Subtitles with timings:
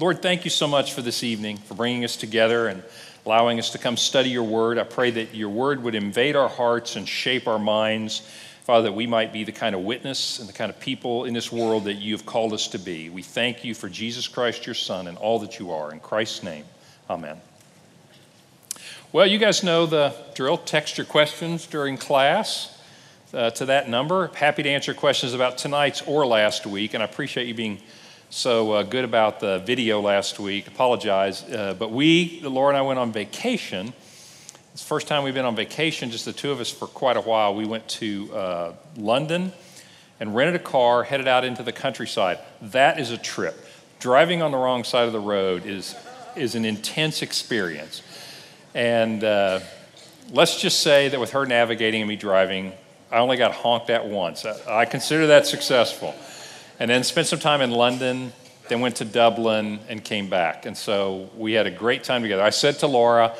[0.00, 2.82] Lord, thank you so much for this evening, for bringing us together and
[3.26, 4.78] allowing us to come study your word.
[4.78, 8.22] I pray that your word would invade our hearts and shape our minds.
[8.64, 11.34] Father, that we might be the kind of witness and the kind of people in
[11.34, 13.10] this world that you have called us to be.
[13.10, 15.92] We thank you for Jesus Christ, your Son, and all that you are.
[15.92, 16.64] In Christ's name,
[17.10, 17.38] amen.
[19.12, 20.56] Well, you guys know the drill.
[20.56, 22.74] Text your questions during class
[23.34, 24.30] uh, to that number.
[24.34, 27.82] Happy to answer questions about tonight's or last week, and I appreciate you being
[28.30, 30.68] so uh, good about the video last week.
[30.68, 31.42] Apologize.
[31.42, 33.92] Uh, but we, Laura and I, went on vacation.
[34.72, 37.16] It's the first time we've been on vacation, just the two of us, for quite
[37.16, 37.56] a while.
[37.56, 39.52] We went to uh, London
[40.20, 42.38] and rented a car, headed out into the countryside.
[42.62, 43.66] That is a trip.
[43.98, 45.96] Driving on the wrong side of the road is,
[46.36, 48.00] is an intense experience.
[48.74, 49.58] And uh,
[50.30, 52.74] let's just say that with her navigating and me driving,
[53.10, 54.44] I only got honked at once.
[54.44, 56.14] I, I consider that successful
[56.80, 58.32] and then spent some time in London,
[58.68, 60.64] then went to Dublin and came back.
[60.64, 62.42] And so we had a great time together.
[62.42, 63.36] I said to Laura,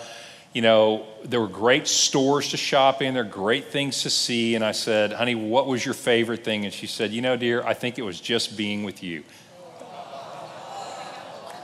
[0.52, 4.54] you know, there were great stores to shop in, there were great things to see.
[4.56, 6.64] And I said, honey, what was your favorite thing?
[6.66, 9.24] And she said, you know, dear, I think it was just being with you.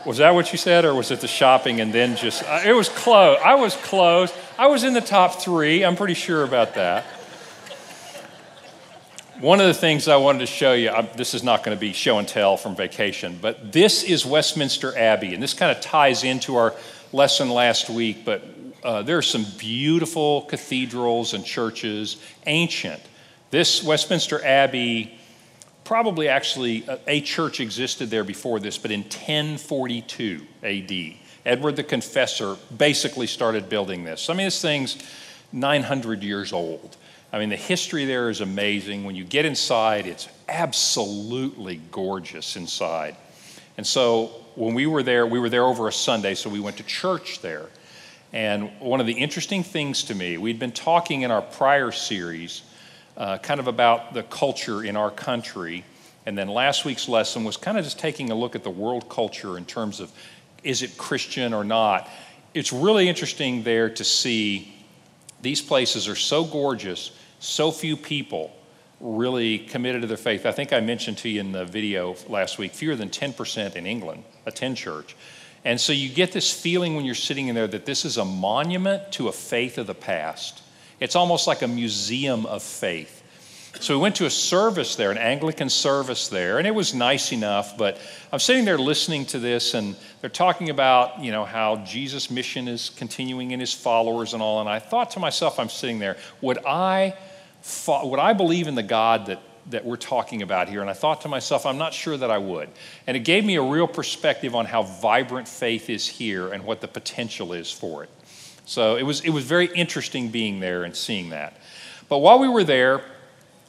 [0.07, 2.45] Was that what you said, or was it the shopping and then just?
[2.45, 3.39] Uh, it was close.
[3.45, 4.33] I was close.
[4.57, 5.85] I was in the top three.
[5.85, 7.05] I'm pretty sure about that.
[9.41, 11.81] One of the things I wanted to show you, I, this is not going to
[11.81, 15.83] be show and tell from vacation, but this is Westminster Abbey, and this kind of
[15.83, 16.75] ties into our
[17.13, 18.25] lesson last week.
[18.25, 18.43] But
[18.83, 23.03] uh, there are some beautiful cathedrals and churches, ancient.
[23.51, 25.19] This Westminster Abbey,
[25.85, 30.93] probably actually a, a church existed there before this, but in 1042 AD,
[31.45, 34.31] Edward the Confessor basically started building this.
[34.31, 34.97] I mean, this thing's
[35.53, 36.97] 900 years old.
[37.37, 39.05] I mean, the history there is amazing.
[39.05, 43.15] When you get inside, it's absolutely gorgeous inside.
[43.77, 46.79] And so when we were there, we were there over a Sunday, so we went
[46.79, 47.67] to church there.
[48.33, 52.63] And one of the interesting things to me, we'd been talking in our prior series
[53.19, 55.85] uh, kind of about the culture in our country.
[56.25, 59.11] And then last week's lesson was kind of just taking a look at the world
[59.11, 60.11] culture in terms of
[60.65, 62.09] is it Christian or not.
[62.55, 64.73] It's really interesting there to see
[65.43, 68.53] these places are so gorgeous, so few people
[69.01, 70.47] really committed to their faith.
[70.47, 73.87] I think I mentioned to you in the video last week fewer than 10% in
[73.87, 75.17] England attend church.
[75.65, 78.25] And so you get this feeling when you're sitting in there that this is a
[78.25, 80.63] monument to a faith of the past.
[81.01, 83.23] It's almost like a museum of faith.
[83.81, 87.33] So we went to a service there, an Anglican service there, and it was nice
[87.33, 87.99] enough, but
[88.33, 92.69] I'm sitting there listening to this, and they're talking about, you know, how Jesus' mission
[92.69, 96.17] is continuing in his followers and all, and I thought to myself, I'm sitting there,
[96.41, 97.15] would I,
[97.89, 100.81] would I believe in the God that, that we're talking about here?
[100.81, 102.69] And I thought to myself, I'm not sure that I would.
[103.07, 106.81] And it gave me a real perspective on how vibrant faith is here and what
[106.81, 108.11] the potential is for it.
[108.65, 111.57] So it was, it was very interesting being there and seeing that.
[112.09, 113.03] But while we were there,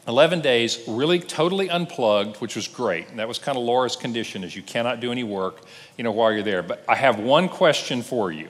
[0.08, 3.10] 11 days, really totally unplugged, which was great.
[3.10, 5.62] And that was kind of Laura's condition, is you cannot do any work,
[5.98, 6.64] you know, while you're there.
[6.64, 8.48] But I have one question for you.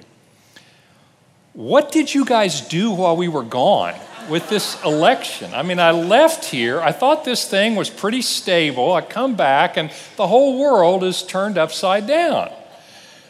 [1.58, 3.96] What did you guys do while we were gone
[4.30, 5.56] with this election?
[5.56, 6.80] I mean, I left here.
[6.80, 8.94] I thought this thing was pretty stable.
[8.94, 12.52] I come back, and the whole world is turned upside down.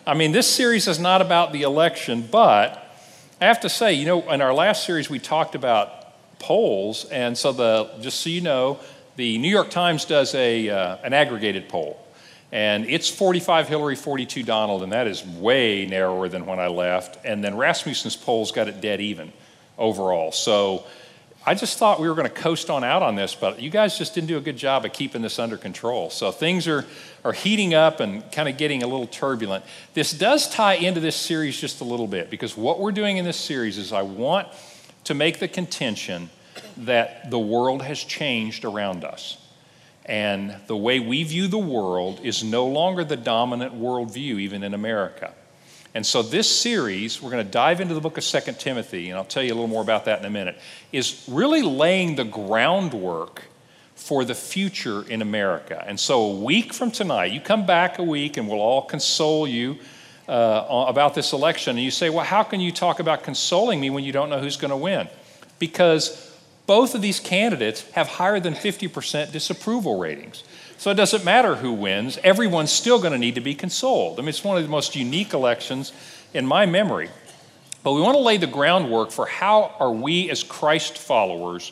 [0.06, 2.94] I mean, this series is not about the election, but
[3.40, 5.90] I have to say, you know, in our last series, we talked about
[6.38, 7.06] polls.
[7.06, 8.78] And so, the, just so you know,
[9.16, 11.98] the New York Times does a, uh, an aggregated poll.
[12.52, 17.26] And it's 45 Hillary, 42 Donald, and that is way narrower than when I left.
[17.26, 19.34] And then Rasmussen's polls got it dead even
[19.78, 20.32] overall.
[20.32, 20.86] So
[21.46, 23.98] I just thought we were going to coast on out on this, but you guys
[23.98, 26.10] just didn't do a good job of keeping this under control.
[26.10, 26.86] So things are,
[27.24, 29.64] are heating up and kind of getting a little turbulent.
[29.94, 33.26] This does tie into this series just a little bit because what we're doing in
[33.26, 34.48] this series is I want
[35.06, 36.30] to make the contention
[36.78, 39.38] that the world has changed around us.
[40.08, 44.74] And the way we view the world is no longer the dominant worldview, even in
[44.74, 45.34] America.
[45.94, 49.18] And so, this series, we're going to dive into the book of Second Timothy, and
[49.18, 50.58] I'll tell you a little more about that in a minute,
[50.92, 53.46] is really laying the groundwork
[53.96, 55.84] for the future in America.
[55.86, 59.48] And so, a week from tonight, you come back a week and we'll all console
[59.48, 59.78] you
[60.28, 61.78] uh, about this election.
[61.78, 64.40] And you say, Well, how can you talk about consoling me when you don't know
[64.40, 65.10] who's going to win?
[65.58, 66.27] Because
[66.68, 70.44] both of these candidates have higher than 50% disapproval ratings.
[70.78, 74.20] So it doesn't matter who wins, everyone's still going to need to be consoled.
[74.20, 75.92] I mean, it's one of the most unique elections
[76.34, 77.10] in my memory.
[77.84, 81.72] But we want to lay the groundwork for how are we as Christ followers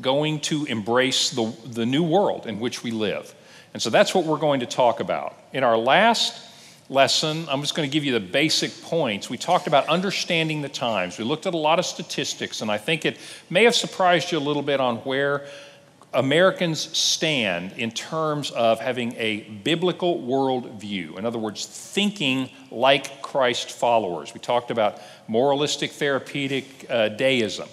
[0.00, 3.34] going to embrace the, the new world in which we live.
[3.72, 5.36] And so that's what we're going to talk about.
[5.52, 6.51] In our last
[6.92, 9.30] lesson, I'm just going to give you the basic points.
[9.30, 11.18] We talked about understanding the times.
[11.18, 13.18] We looked at a lot of statistics, and I think it
[13.50, 15.46] may have surprised you a little bit on where
[16.14, 21.18] Americans stand in terms of having a biblical worldview.
[21.18, 24.34] In other words, thinking like Christ followers.
[24.34, 27.68] We talked about moralistic therapeutic uh, deism,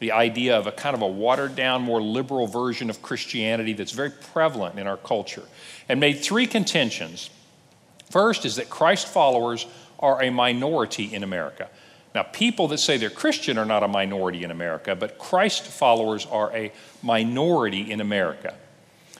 [0.00, 3.92] the idea of a kind of a watered down, more liberal version of Christianity that's
[3.92, 5.44] very prevalent in our culture,
[5.88, 7.30] and made three contentions
[8.14, 9.66] First is that Christ followers
[9.98, 11.68] are a minority in America.
[12.14, 16.24] Now, people that say they're Christian are not a minority in America, but Christ followers
[16.24, 16.70] are a
[17.02, 18.54] minority in America.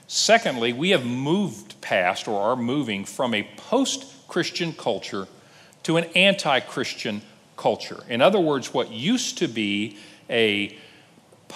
[0.07, 5.27] Secondly, we have moved past or are moving from a post Christian culture
[5.83, 7.21] to an anti Christian
[7.57, 8.05] culture.
[8.09, 9.99] In other words, what used to be
[10.31, 10.79] a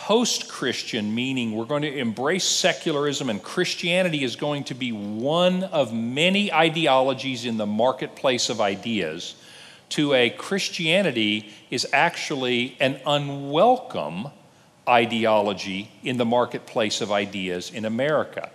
[0.06, 5.64] post Christian, meaning we're going to embrace secularism and Christianity is going to be one
[5.64, 9.34] of many ideologies in the marketplace of ideas,
[9.90, 14.30] to a Christianity is actually an unwelcome
[14.88, 18.50] ideology in the marketplace of ideas in America.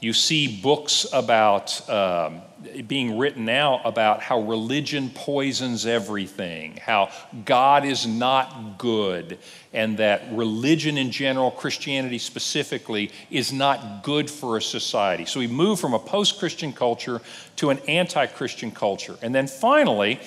[0.00, 2.42] You see books about um,
[2.86, 7.10] being written now about how religion poisons everything, how
[7.44, 9.38] God is not good,
[9.72, 15.24] and that religion in general, Christianity specifically, is not good for a society.
[15.24, 17.20] So we move from a post Christian culture
[17.56, 19.16] to an anti Christian culture.
[19.22, 20.20] And then finally,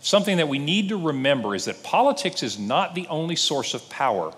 [0.00, 3.88] something that we need to remember is that politics is not the only source of
[3.88, 4.32] power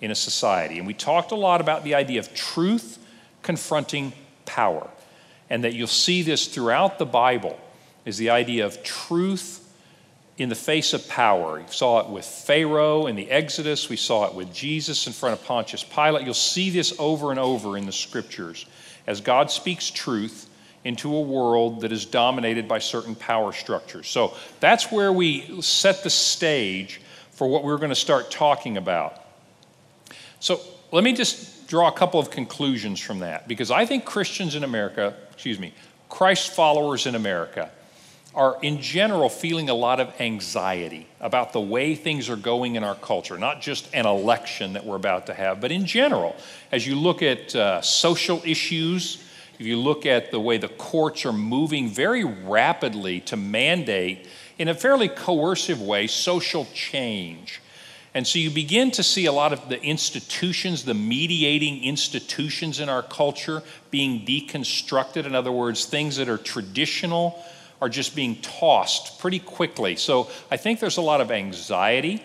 [0.00, 0.78] in a society.
[0.78, 2.98] And we talked a lot about the idea of truth
[3.42, 4.12] confronting
[4.46, 4.88] power.
[5.50, 7.58] And that you'll see this throughout the Bible
[8.04, 9.60] is the idea of truth
[10.36, 11.60] in the face of power.
[11.60, 15.38] You saw it with Pharaoh in the Exodus, we saw it with Jesus in front
[15.38, 16.24] of Pontius Pilate.
[16.24, 18.66] You'll see this over and over in the scriptures
[19.06, 20.48] as God speaks truth
[20.82, 24.08] into a world that is dominated by certain power structures.
[24.08, 27.00] So that's where we set the stage
[27.30, 29.20] for what we're going to start talking about.
[30.40, 30.60] So
[30.92, 34.64] let me just draw a couple of conclusions from that because I think Christians in
[34.64, 35.74] America, excuse me,
[36.08, 37.70] Christ followers in America
[38.34, 42.82] are in general feeling a lot of anxiety about the way things are going in
[42.82, 46.34] our culture, not just an election that we're about to have, but in general.
[46.72, 49.22] As you look at uh, social issues,
[49.58, 54.26] if you look at the way the courts are moving very rapidly to mandate,
[54.58, 57.60] in a fairly coercive way, social change.
[58.14, 62.88] And so you begin to see a lot of the institutions, the mediating institutions in
[62.88, 65.26] our culture being deconstructed.
[65.26, 67.44] In other words, things that are traditional
[67.82, 69.96] are just being tossed pretty quickly.
[69.96, 72.22] So I think there's a lot of anxiety.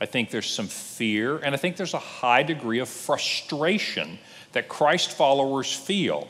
[0.00, 1.38] I think there's some fear.
[1.38, 4.18] And I think there's a high degree of frustration
[4.52, 6.26] that Christ followers feel.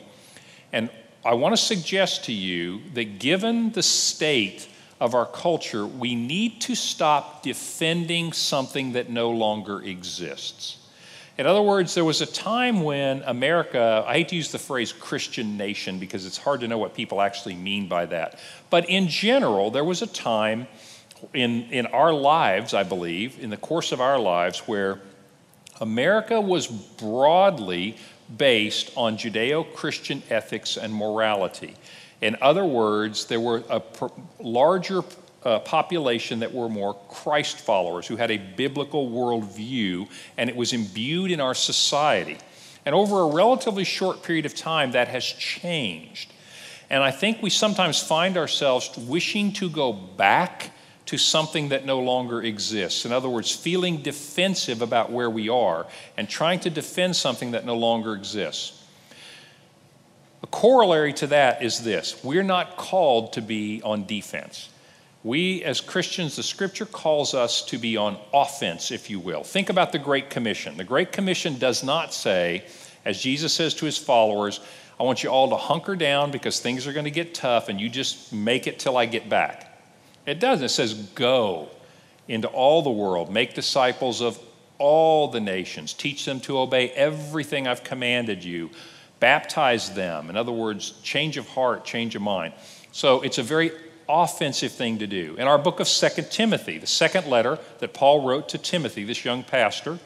[0.71, 0.91] And
[1.25, 4.67] I want to suggest to you that given the state
[5.01, 10.77] of our culture, we need to stop defending something that no longer exists.
[11.39, 14.93] In other words, there was a time when America, I hate to use the phrase
[14.93, 18.37] Christian nation because it's hard to know what people actually mean by that.
[18.69, 20.67] But in general, there was a time
[21.33, 24.99] in, in our lives, I believe, in the course of our lives, where
[25.79, 27.97] America was broadly
[28.37, 31.73] based on Judeo Christian ethics and morality.
[32.21, 33.81] In other words, there were a
[34.39, 35.01] larger
[35.43, 40.71] uh, population that were more Christ followers, who had a biblical worldview, and it was
[40.71, 42.37] imbued in our society.
[42.85, 46.31] And over a relatively short period of time, that has changed.
[46.89, 50.71] And I think we sometimes find ourselves wishing to go back
[51.07, 53.05] to something that no longer exists.
[53.05, 55.87] In other words, feeling defensive about where we are
[56.17, 58.80] and trying to defend something that no longer exists.
[60.43, 64.69] A corollary to that is this we're not called to be on defense.
[65.23, 69.43] We, as Christians, the scripture calls us to be on offense, if you will.
[69.43, 70.77] Think about the Great Commission.
[70.77, 72.65] The Great Commission does not say,
[73.05, 74.61] as Jesus says to his followers,
[74.99, 77.79] I want you all to hunker down because things are going to get tough and
[77.79, 79.79] you just make it till I get back.
[80.25, 80.65] It doesn't.
[80.65, 81.69] It says, go
[82.27, 84.39] into all the world, make disciples of
[84.79, 88.71] all the nations, teach them to obey everything I've commanded you
[89.21, 90.29] baptize them.
[90.29, 92.53] In other words, change of heart, change of mind.
[92.91, 93.71] So it's a very
[94.09, 95.35] offensive thing to do.
[95.37, 99.23] In our book of Second Timothy, the second letter that Paul wrote to Timothy, this
[99.23, 99.99] young pastor,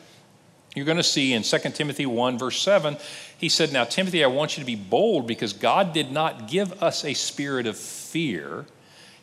[0.75, 2.97] you're going to see in 2 Timothy 1, verse 7,
[3.37, 6.83] he said, Now, Timothy, I want you to be bold because God did not give
[6.83, 8.65] us a spirit of fear,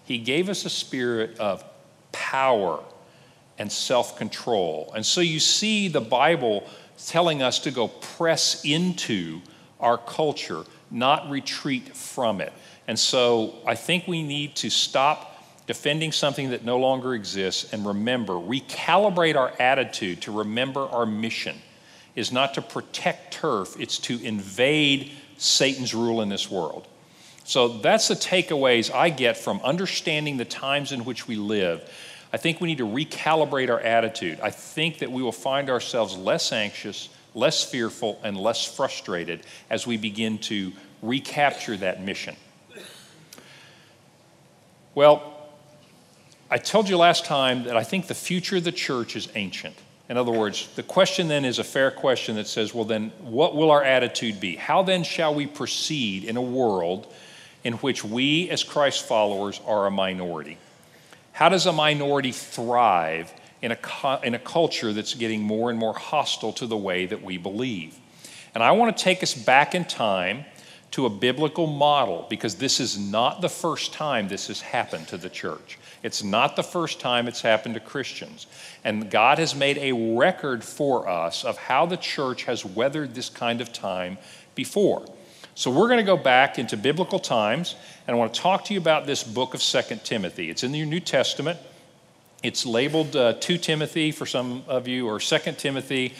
[0.04, 1.62] He gave us a spirit of
[2.10, 2.82] power
[3.58, 4.90] and self control.
[4.96, 6.66] And so you see the Bible
[7.06, 9.42] telling us to go press into
[9.82, 12.52] our culture, not retreat from it.
[12.88, 15.28] And so I think we need to stop
[15.66, 21.56] defending something that no longer exists and remember, recalibrate our attitude to remember our mission
[22.14, 26.86] is not to protect turf, it's to invade Satan's rule in this world.
[27.44, 31.88] So that's the takeaways I get from understanding the times in which we live.
[32.32, 34.40] I think we need to recalibrate our attitude.
[34.40, 39.86] I think that we will find ourselves less anxious, less fearful, and less frustrated as
[39.86, 42.36] we begin to recapture that mission.
[44.94, 45.32] Well,
[46.50, 49.74] I told you last time that I think the future of the church is ancient.
[50.10, 53.56] In other words, the question then is a fair question that says, well, then what
[53.56, 54.56] will our attitude be?
[54.56, 57.10] How then shall we proceed in a world
[57.64, 60.58] in which we, as Christ followers, are a minority?
[61.32, 65.94] How does a minority thrive in a, in a culture that's getting more and more
[65.94, 67.96] hostile to the way that we believe?
[68.54, 70.44] And I want to take us back in time
[70.92, 75.16] to a biblical model because this is not the first time this has happened to
[75.16, 75.78] the church.
[76.02, 78.46] It's not the first time it's happened to Christians.
[78.84, 83.30] And God has made a record for us of how the church has weathered this
[83.30, 84.18] kind of time
[84.54, 85.06] before.
[85.54, 87.74] So we're going to go back into biblical times,
[88.06, 90.50] and I want to talk to you about this book of Second Timothy.
[90.50, 91.58] It's in your New Testament.
[92.42, 96.14] It's labeled uh, 2 Timothy for some of you, or 2 Timothy,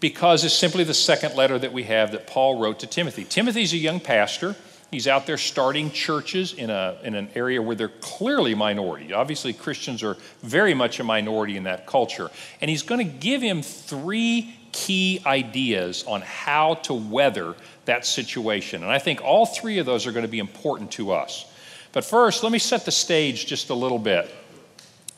[0.00, 3.24] because it's simply the second letter that we have that Paul wrote to Timothy.
[3.24, 4.54] Timothy's a young pastor.
[4.90, 9.12] He's out there starting churches in, a, in an area where they're clearly minority.
[9.14, 12.30] Obviously, Christians are very much a minority in that culture.
[12.60, 17.54] And he's going to give him three key ideas on how to weather
[17.86, 18.82] that situation.
[18.82, 21.46] And I think all three of those are going to be important to us.
[21.92, 24.30] But first, let me set the stage just a little bit.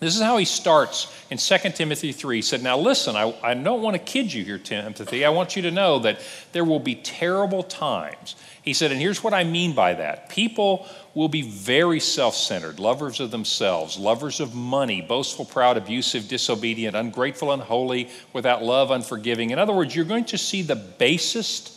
[0.00, 2.36] This is how he starts in 2 Timothy 3.
[2.36, 5.24] He said, Now listen, I, I don't want to kid you here, Timothy.
[5.24, 6.20] I want you to know that
[6.52, 8.36] there will be terrible times.
[8.62, 12.78] He said, and here's what I mean by that people will be very self centered,
[12.78, 19.50] lovers of themselves, lovers of money, boastful, proud, abusive, disobedient, ungrateful, unholy, without love, unforgiving.
[19.50, 21.72] In other words, you're going to see the basest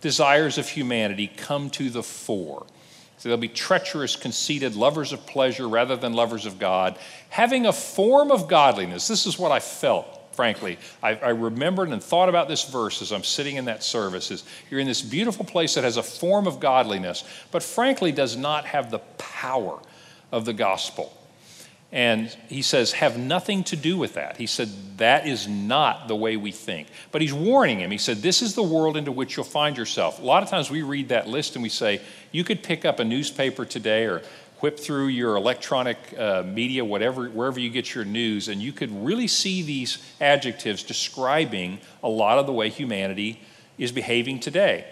[0.00, 2.66] desires of humanity come to the fore.
[3.18, 6.96] So they'll be treacherous, conceited, lovers of pleasure rather than lovers of God,
[7.30, 9.08] having a form of godliness.
[9.08, 10.78] This is what I felt, frankly.
[11.02, 14.30] I, I remembered and thought about this verse as I'm sitting in that service.
[14.30, 18.36] Is you're in this beautiful place that has a form of godliness, but frankly does
[18.36, 19.80] not have the power
[20.30, 21.12] of the gospel.
[21.90, 24.36] And he says, have nothing to do with that.
[24.36, 24.68] He said,
[24.98, 26.88] that is not the way we think.
[27.12, 27.90] But he's warning him.
[27.90, 30.20] He said, this is the world into which you'll find yourself.
[30.20, 33.00] A lot of times we read that list and we say, you could pick up
[33.00, 34.22] a newspaper today or
[34.60, 38.90] whip through your electronic uh, media, whatever, wherever you get your news, and you could
[39.04, 43.40] really see these adjectives describing a lot of the way humanity
[43.78, 44.84] is behaving today.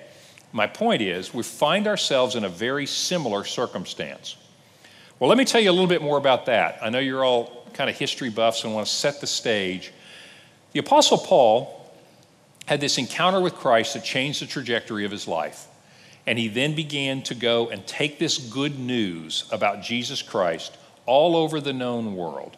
[0.52, 4.36] My point is, we find ourselves in a very similar circumstance.
[5.18, 6.78] Well, let me tell you a little bit more about that.
[6.82, 9.92] I know you're all kind of history buffs and want to set the stage.
[10.72, 11.90] The Apostle Paul
[12.66, 15.68] had this encounter with Christ that changed the trajectory of his life.
[16.26, 21.34] And he then began to go and take this good news about Jesus Christ all
[21.34, 22.56] over the known world.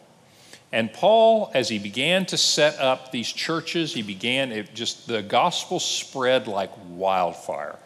[0.73, 5.21] And Paul, as he began to set up these churches, he began, it just, the
[5.21, 7.77] gospel spread like wildfire.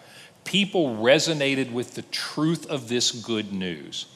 [0.45, 4.07] People resonated with the truth of this good news.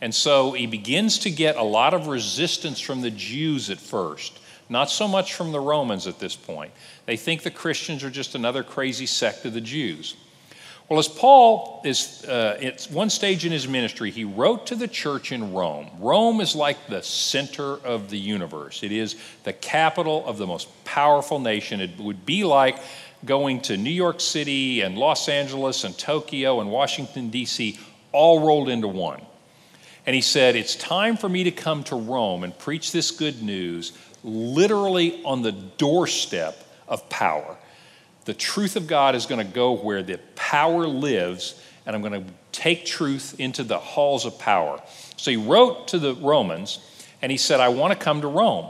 [0.00, 4.38] And so he begins to get a lot of resistance from the Jews at first,
[4.68, 6.72] not so much from the Romans at this point.
[7.06, 10.16] They think the Christians are just another crazy sect of the Jews.
[10.88, 14.88] Well, as Paul is uh, at one stage in his ministry, he wrote to the
[14.88, 15.88] church in Rome.
[16.00, 19.14] Rome is like the center of the universe, it is
[19.44, 21.80] the capital of the most powerful nation.
[21.80, 22.78] It would be like
[23.24, 27.78] going to New York City and Los Angeles and Tokyo and Washington, D.C.,
[28.10, 29.20] all rolled into one.
[30.06, 33.42] And he said, It's time for me to come to Rome and preach this good
[33.42, 33.92] news
[34.22, 37.56] literally on the doorstep of power.
[38.24, 42.24] The truth of God is going to go where the power lives, and I'm going
[42.24, 44.80] to take truth into the halls of power.
[45.16, 46.80] So he wrote to the Romans,
[47.22, 48.66] and he said, I want to come to Rome.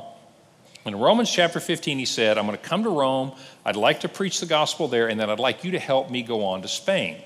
[0.86, 3.32] In Romans chapter 15, he said, I'm going to come to Rome.
[3.64, 6.22] I'd like to preach the gospel there, and then I'd like you to help me
[6.22, 7.20] go on to Spain.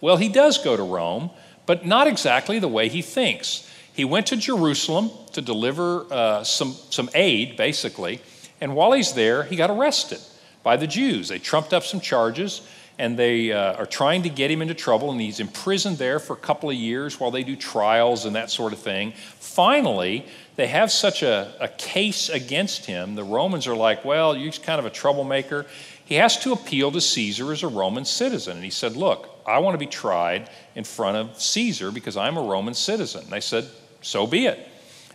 [0.00, 1.30] Well, he does go to Rome,
[1.66, 3.68] but not exactly the way he thinks.
[3.92, 8.20] He went to Jerusalem to deliver uh, some, some aid, basically,
[8.60, 10.20] and while he's there, he got arrested
[10.62, 11.28] by the Jews.
[11.28, 12.62] They trumped up some charges
[12.98, 16.32] and they uh, are trying to get him into trouble, and he's imprisoned there for
[16.32, 19.12] a couple of years while they do trials and that sort of thing.
[19.38, 20.24] Finally,
[20.56, 23.14] they have such a, a case against him.
[23.14, 25.66] The Romans are like, well, you're kind of a troublemaker.
[26.06, 28.56] he has to appeal to Caesar as a Roman citizen.
[28.56, 32.36] And he said, Look, I want to be tried in front of Caesar because I'm
[32.36, 33.24] a Roman citizen.
[33.30, 33.66] They said,
[34.02, 34.58] So be it.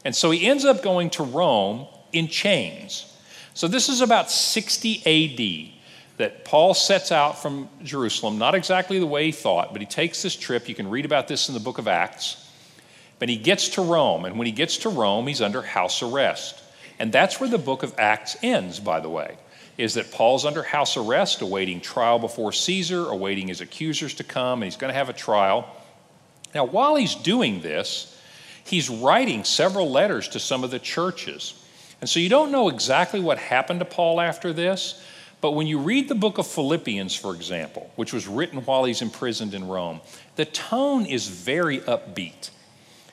[0.04, 3.08] And so he ends up going to Rome in chains.
[3.54, 5.72] So this is about 60 AD
[6.18, 10.22] that Paul sets out from Jerusalem, not exactly the way he thought, but he takes
[10.22, 10.70] this trip.
[10.70, 12.48] You can read about this in the book of Acts.
[13.20, 16.62] But he gets to Rome, and when he gets to Rome, he's under house arrest.
[17.00, 19.38] And that's where the book of Acts ends, by the way,
[19.78, 24.62] is that Paul's under house arrest, awaiting trial before Caesar, awaiting his accusers to come,
[24.62, 25.68] and he's going to have a trial.
[26.54, 28.18] Now, while he's doing this,
[28.64, 31.54] he's writing several letters to some of the churches.
[32.02, 35.02] And so you don't know exactly what happened to Paul after this,
[35.40, 39.02] but when you read the book of Philippians, for example, which was written while he's
[39.02, 40.02] imprisoned in Rome,
[40.36, 42.52] the tone is very upbeat.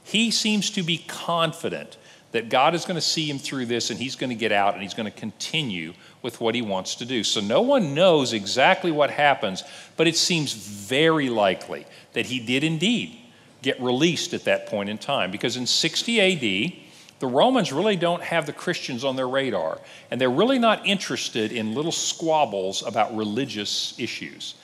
[0.04, 1.96] He seems to be confident
[2.32, 4.74] that God is going to see him through this and he's going to get out
[4.74, 7.24] and he's going to continue with what he wants to do.
[7.24, 9.62] So no one knows exactly what happens,
[9.96, 13.18] but it seems very likely that he did indeed
[13.62, 16.72] get released at that point in time because in 60 AD,
[17.20, 19.80] the Romans really don't have the Christians on their radar,
[20.10, 24.54] and they're really not interested in little squabbles about religious issues.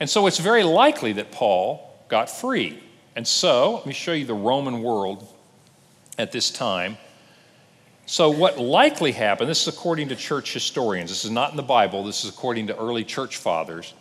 [0.00, 2.82] And so it's very likely that Paul got free.
[3.14, 5.28] And so, let me show you the Roman world
[6.18, 6.96] at this time.
[8.06, 11.62] So, what likely happened, this is according to church historians, this is not in the
[11.62, 13.94] Bible, this is according to early church fathers.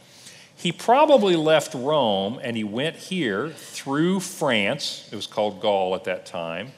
[0.55, 6.03] He probably left Rome and he went here through France, it was called Gaul at
[6.05, 6.71] that time,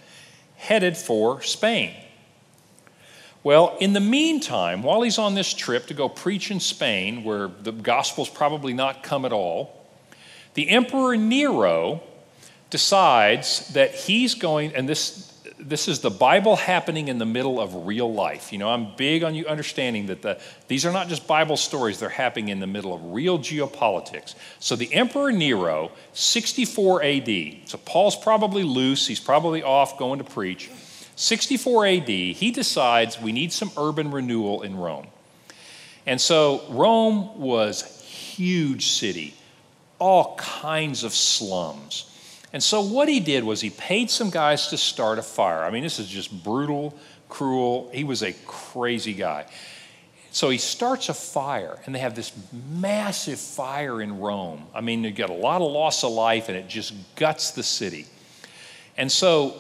[0.56, 1.96] headed for Spain.
[3.44, 7.48] Well, in the meantime, while he's on this trip to go preach in Spain, where
[7.48, 9.86] the gospel's probably not come at all,
[10.54, 12.02] the Emperor Nero
[12.74, 17.86] decides that he's going, and this this is the Bible happening in the middle of
[17.86, 18.52] real life.
[18.52, 22.00] You know, I'm big on you understanding that the, these are not just Bible stories,
[22.00, 24.34] they're happening in the middle of real geopolitics.
[24.60, 27.30] So the Emperor Nero, 64 AD,
[27.66, 30.72] so Paul's probably loose, he's probably off going to preach.
[31.16, 35.06] 64 AD, he decides we need some urban renewal in Rome.
[36.08, 39.36] And so Rome was huge city,
[40.00, 42.10] all kinds of slums.
[42.54, 45.64] And so what he did was he paid some guys to start a fire.
[45.64, 46.96] I mean, this is just brutal,
[47.28, 47.90] cruel.
[47.92, 49.48] He was a crazy guy.
[50.30, 54.66] So he starts a fire, and they have this massive fire in Rome.
[54.74, 57.64] I mean, you get a lot of loss of life, and it just guts the
[57.64, 58.08] city.
[58.98, 59.56] And so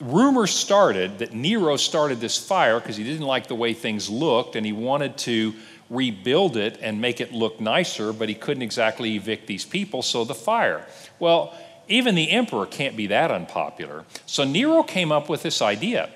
[0.00, 4.54] rumors started that Nero started this fire because he didn't like the way things looked,
[4.54, 5.54] and he wanted to
[5.90, 10.24] rebuild it and make it look nicer, but he couldn't exactly evict these people, so
[10.24, 10.86] the fire.
[11.18, 11.54] Well,
[11.88, 14.04] even the emperor can't be that unpopular.
[14.26, 16.10] So Nero came up with this idea.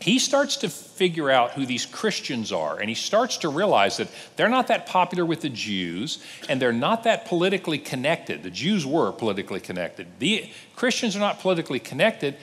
[0.00, 4.08] He starts to figure out who these Christians are, and he starts to realize that
[4.36, 8.44] they're not that popular with the Jews, and they're not that politically connected.
[8.44, 10.06] The Jews were politically connected.
[10.20, 12.36] The Christians are not politically connected.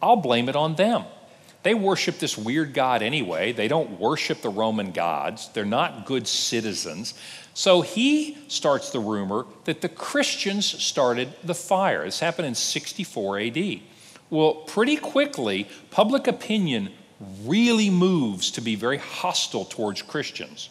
[0.00, 1.04] I'll blame it on them.
[1.62, 3.52] They worship this weird God anyway.
[3.52, 5.48] They don't worship the Roman gods.
[5.48, 7.14] They're not good citizens.
[7.54, 12.04] So he starts the rumor that the Christians started the fire.
[12.04, 13.80] This happened in 64 AD.
[14.28, 16.90] Well, pretty quickly, public opinion
[17.44, 20.68] really moves to be very hostile towards Christians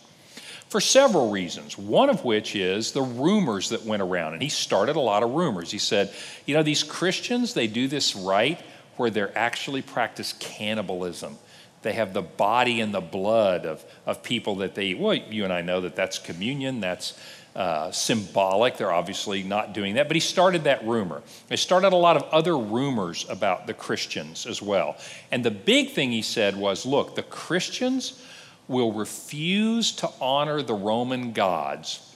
[0.67, 1.77] for several reasons.
[1.77, 4.33] One of which is the rumors that went around.
[4.33, 5.71] And he started a lot of rumors.
[5.71, 6.11] He said,
[6.45, 8.59] you know, these Christians, they do this right
[8.97, 11.37] where they're actually practice cannibalism.
[11.83, 14.93] They have the body and the blood of, of people that they.
[14.93, 17.13] Well, you and I know that that's communion, that's
[17.55, 18.77] uh, symbolic.
[18.77, 20.07] They're obviously not doing that.
[20.07, 21.21] But he started that rumor.
[21.49, 24.95] He started a lot of other rumors about the Christians as well.
[25.31, 28.19] And the big thing he said was look, the Christians
[28.67, 32.09] will refuse to honor the Roman gods.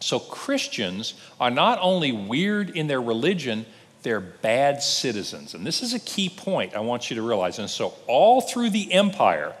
[0.00, 3.66] So Christians are not only weird in their religion,
[4.02, 5.54] they're bad citizens.
[5.54, 7.58] And this is a key point I want you to realize.
[7.58, 9.54] And so, all through the empire,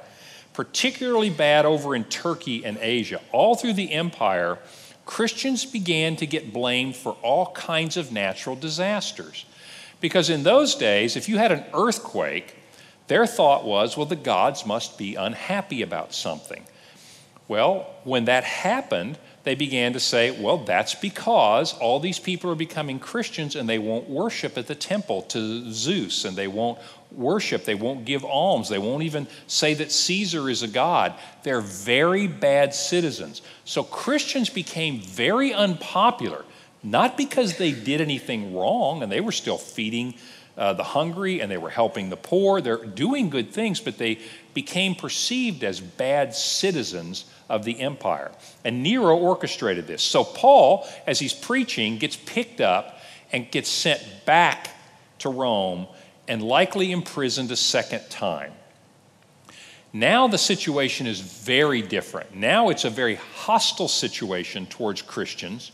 [0.52, 4.58] particularly bad over in Turkey and Asia, all through the empire,
[5.06, 9.44] Christians began to get blamed for all kinds of natural disasters.
[10.00, 12.56] Because in those days, if you had an earthquake,
[13.06, 16.64] their thought was, well, the gods must be unhappy about something.
[17.48, 22.56] Well, when that happened, they began to say, well, that's because all these people are
[22.56, 26.78] becoming Christians and they won't worship at the temple to Zeus and they won't
[27.10, 31.14] worship, they won't give alms, they won't even say that Caesar is a god.
[31.42, 33.42] They're very bad citizens.
[33.64, 36.44] So Christians became very unpopular
[36.82, 40.14] not because they did anything wrong and they were still feeding
[40.56, 42.60] uh, the hungry and they were helping the poor.
[42.60, 44.18] They're doing good things, but they
[44.54, 48.30] became perceived as bad citizens of the empire.
[48.64, 50.02] And Nero orchestrated this.
[50.02, 53.00] So Paul, as he's preaching, gets picked up
[53.32, 54.68] and gets sent back
[55.20, 55.86] to Rome
[56.28, 58.52] and likely imprisoned a second time.
[59.92, 62.34] Now the situation is very different.
[62.34, 65.72] Now it's a very hostile situation towards Christians.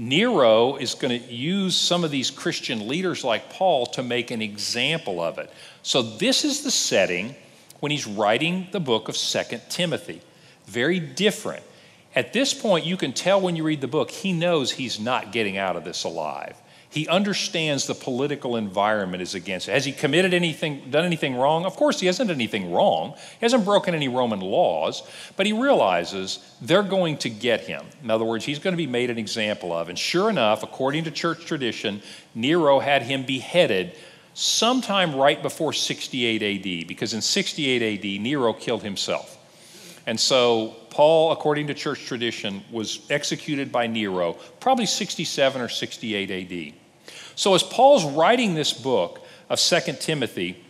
[0.00, 4.40] Nero is going to use some of these Christian leaders like Paul to make an
[4.40, 5.52] example of it.
[5.82, 7.34] So this is the setting
[7.80, 10.22] when he's writing the book of Second Timothy.
[10.64, 11.62] Very different.
[12.14, 15.32] At this point, you can tell when you read the book, he knows he's not
[15.32, 16.56] getting out of this alive.
[16.90, 19.72] He understands the political environment is against it.
[19.72, 21.64] Has he committed anything, done anything wrong?
[21.64, 23.14] Of course, he hasn't done anything wrong.
[23.38, 25.04] He hasn't broken any Roman laws,
[25.36, 27.86] but he realizes they're going to get him.
[28.02, 29.88] In other words, he's going to be made an example of.
[29.88, 32.02] And sure enough, according to church tradition,
[32.34, 33.94] Nero had him beheaded
[34.34, 39.36] sometime right before 68 AD, because in 68 AD, Nero killed himself.
[40.06, 46.30] And so Paul, according to church tradition, was executed by Nero, probably 67 or 68
[46.30, 46.79] AD.
[47.40, 50.62] So as Paul's writing this book of Second Timothy,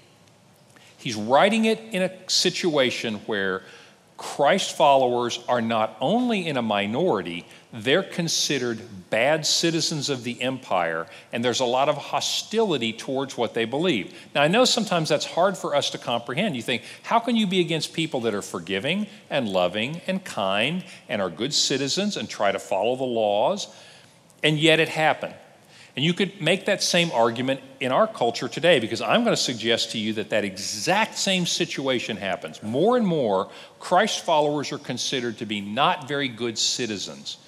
[0.98, 3.62] he's writing it in a situation where
[4.16, 8.80] Christ followers are not only in a minority, they're considered
[9.10, 14.14] bad citizens of the empire, and there's a lot of hostility towards what they believe.
[14.32, 16.54] Now, I know sometimes that's hard for us to comprehend.
[16.54, 20.84] You think, how can you be against people that are forgiving and loving and kind
[21.08, 23.66] and are good citizens and try to follow the laws?
[24.44, 25.34] And yet it happened.
[25.96, 29.42] And you could make that same argument in our culture today because I'm going to
[29.42, 32.62] suggest to you that that exact same situation happens.
[32.62, 33.50] More and more,
[33.80, 37.38] Christ followers are considered to be not very good citizens.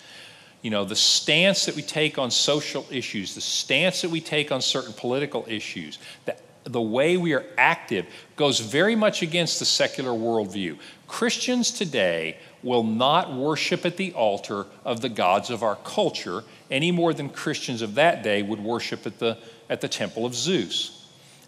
[0.61, 4.51] You know, the stance that we take on social issues, the stance that we take
[4.51, 9.65] on certain political issues, the, the way we are active goes very much against the
[9.65, 10.79] secular worldview.
[11.09, 16.91] Christians today will not worship at the altar of the gods of our culture any
[16.91, 19.39] more than Christians of that day would worship at the,
[19.71, 20.99] at the temple of Zeus.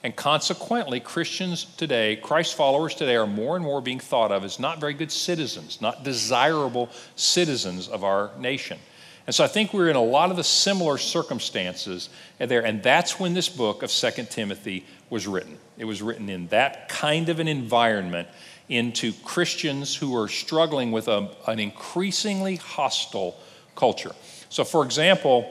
[0.04, 4.60] And consequently, Christians today, Christ followers today, are more and more being thought of as
[4.60, 8.78] not very good citizens, not desirable citizens of our nation.
[9.26, 12.64] And so I think we're in a lot of the similar circumstances there.
[12.66, 15.56] And that's when this book of Second Timothy was written.
[15.78, 18.28] It was written in that kind of an environment
[18.68, 23.38] into Christians who are struggling with a, an increasingly hostile
[23.74, 24.12] culture.
[24.54, 25.50] So, for example,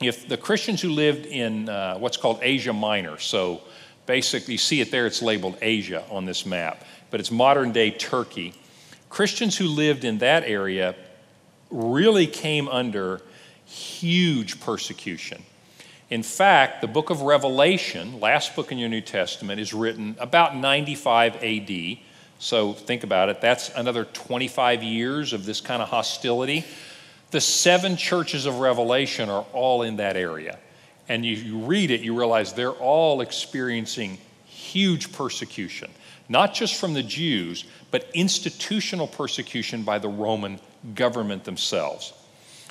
[0.00, 3.60] if the Christians who lived in uh, what's called Asia Minor, so
[4.06, 7.90] basically you see it there, it's labeled Asia on this map, but it's modern day
[7.90, 8.54] Turkey.
[9.10, 10.94] Christians who lived in that area
[11.70, 13.20] really came under
[13.66, 15.42] huge persecution.
[16.08, 20.56] In fact, the book of Revelation, last book in your New Testament, is written about
[20.56, 21.98] 95 AD.
[22.38, 23.42] So think about it.
[23.42, 26.64] That's another 25 years of this kind of hostility.
[27.34, 30.56] The seven churches of Revelation are all in that area.
[31.08, 35.90] And you, you read it, you realize they're all experiencing huge persecution,
[36.28, 40.60] not just from the Jews, but institutional persecution by the Roman
[40.94, 42.12] government themselves.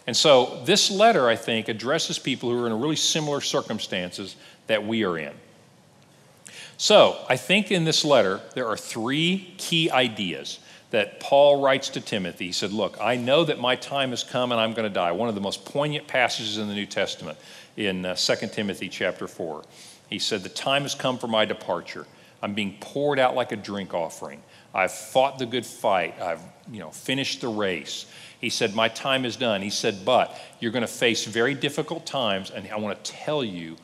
[0.08, 4.88] And so this letter, I think, addresses people who are in really similar circumstances that
[4.88, 5.34] we are in.
[6.78, 10.60] So I think in this letter, there are three key ideas
[10.94, 12.46] that Paul writes to Timothy.
[12.46, 15.12] He said, Look, I know that my time has come and I'm going to die.
[15.12, 17.36] One of the most poignant passages in the New Testament
[17.76, 19.64] in uh, 2 Timothy chapter 4.
[20.08, 22.06] He said, The time has come for my departure.
[22.44, 24.44] I'm being poured out like a drink offering.
[24.72, 26.22] I've fought the good fight.
[26.22, 28.06] I've you know, finished the race.
[28.40, 29.64] He said, My time is done.
[29.64, 33.44] He said, But you're going to face very difficult times, and I want to tell
[33.44, 33.78] you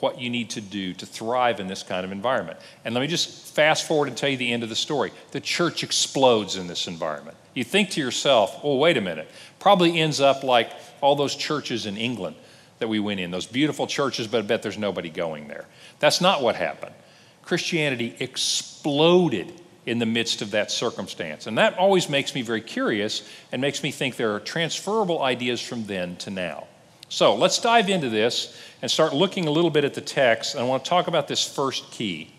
[0.00, 2.58] what you need to do to thrive in this kind of environment.
[2.84, 5.12] And let me just fast forward and tell you the end of the story.
[5.32, 7.36] The church explodes in this environment.
[7.54, 9.28] You think to yourself, oh, wait a minute.
[9.58, 12.36] Probably ends up like all those churches in England
[12.78, 15.66] that we went in, those beautiful churches, but I bet there's nobody going there.
[15.98, 16.94] That's not what happened.
[17.42, 19.52] Christianity exploded
[19.86, 21.46] in the midst of that circumstance.
[21.46, 25.60] And that always makes me very curious and makes me think there are transferable ideas
[25.60, 26.66] from then to now.
[27.10, 30.54] So let's dive into this and start looking a little bit at the text.
[30.54, 32.32] I want to talk about this first key.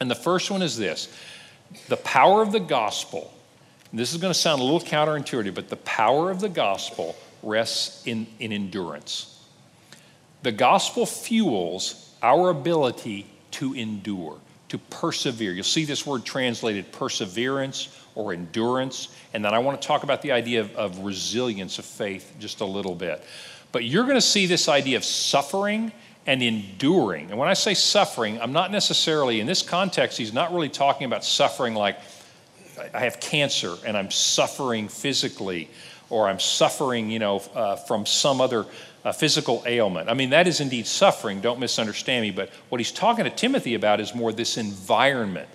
[0.00, 1.14] And the first one is this
[1.88, 3.30] the power of the gospel.
[3.92, 8.04] This is going to sound a little counterintuitive, but the power of the gospel rests
[8.06, 9.46] in, in endurance.
[10.42, 14.38] The gospel fuels our ability to endure,
[14.70, 15.52] to persevere.
[15.52, 19.08] You'll see this word translated perseverance or endurance.
[19.32, 22.62] And then I want to talk about the idea of, of resilience of faith just
[22.62, 23.22] a little bit.
[23.74, 25.90] But you're going to see this idea of suffering
[26.28, 27.30] and enduring.
[27.30, 31.06] And when I say suffering, I'm not necessarily, in this context, he's not really talking
[31.06, 31.98] about suffering like
[32.94, 35.68] I have cancer and I'm suffering physically
[36.08, 38.64] or I'm suffering, you know, uh, from some other
[39.04, 40.08] uh, physical ailment.
[40.08, 43.74] I mean, that is indeed suffering, don't misunderstand me, but what he's talking to Timothy
[43.74, 45.48] about is more this environment.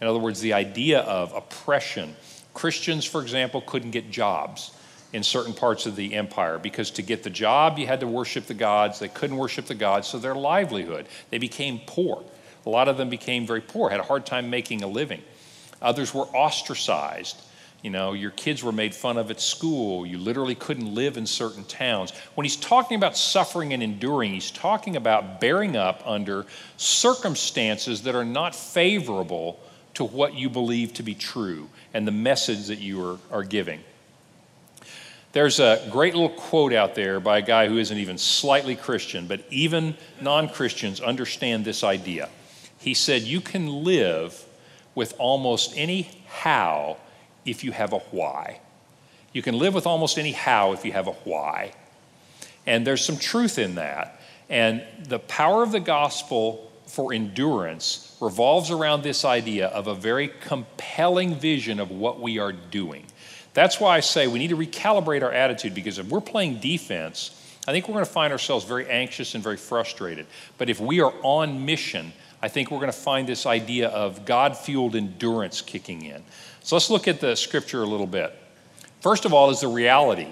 [0.00, 2.16] In other words, the idea of oppression.
[2.52, 4.72] Christians, for example, couldn't get jobs
[5.12, 8.46] in certain parts of the empire because to get the job, you had to worship
[8.46, 8.98] the gods.
[8.98, 12.22] They couldn't worship the gods, so their livelihood, they became poor.
[12.66, 15.22] A lot of them became very poor, had a hard time making a living.
[15.82, 17.42] Others were ostracized.
[17.82, 20.04] You know, your kids were made fun of at school.
[20.04, 22.12] You literally couldn't live in certain towns.
[22.34, 26.44] When he's talking about suffering and enduring, he's talking about bearing up under
[26.76, 29.58] circumstances that are not favorable
[29.94, 33.80] to what you believe to be true and the message that you are, are giving.
[35.32, 39.28] There's a great little quote out there by a guy who isn't even slightly Christian,
[39.28, 42.28] but even non Christians understand this idea.
[42.78, 44.44] He said, You can live
[44.94, 46.96] with almost any how
[47.44, 48.60] if you have a why.
[49.32, 51.72] You can live with almost any how if you have a why.
[52.66, 54.20] And there's some truth in that.
[54.48, 60.28] And the power of the gospel for endurance revolves around this idea of a very
[60.40, 63.06] compelling vision of what we are doing.
[63.54, 67.36] That's why I say we need to recalibrate our attitude because if we're playing defense,
[67.66, 70.26] I think we're going to find ourselves very anxious and very frustrated.
[70.56, 74.24] But if we are on mission, I think we're going to find this idea of
[74.24, 76.22] God fueled endurance kicking in.
[76.62, 78.34] So let's look at the scripture a little bit.
[79.00, 80.28] First of all, is the reality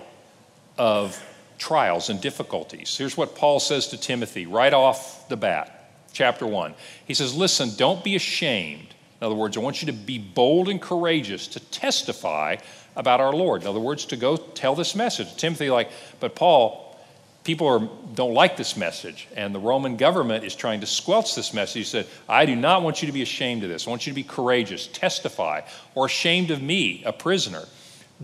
[0.77, 1.23] of
[1.59, 2.97] trials and difficulties.
[2.97, 6.75] Here's what Paul says to Timothy right off the bat, chapter 1.
[7.07, 8.95] He says, Listen, don't be ashamed.
[9.21, 12.57] In other words, I want you to be bold and courageous to testify
[12.99, 13.63] about our Lord.
[13.63, 15.35] In other words, to go tell this message.
[15.37, 16.99] Timothy, like, but Paul,
[17.45, 21.55] people are, don't like this message, and the Roman government is trying to squelch this
[21.55, 21.75] message.
[21.77, 23.87] He said, I do not want you to be ashamed of this.
[23.87, 25.63] I want you to be courageous, testify,
[25.95, 27.63] or ashamed of me, a prisoner.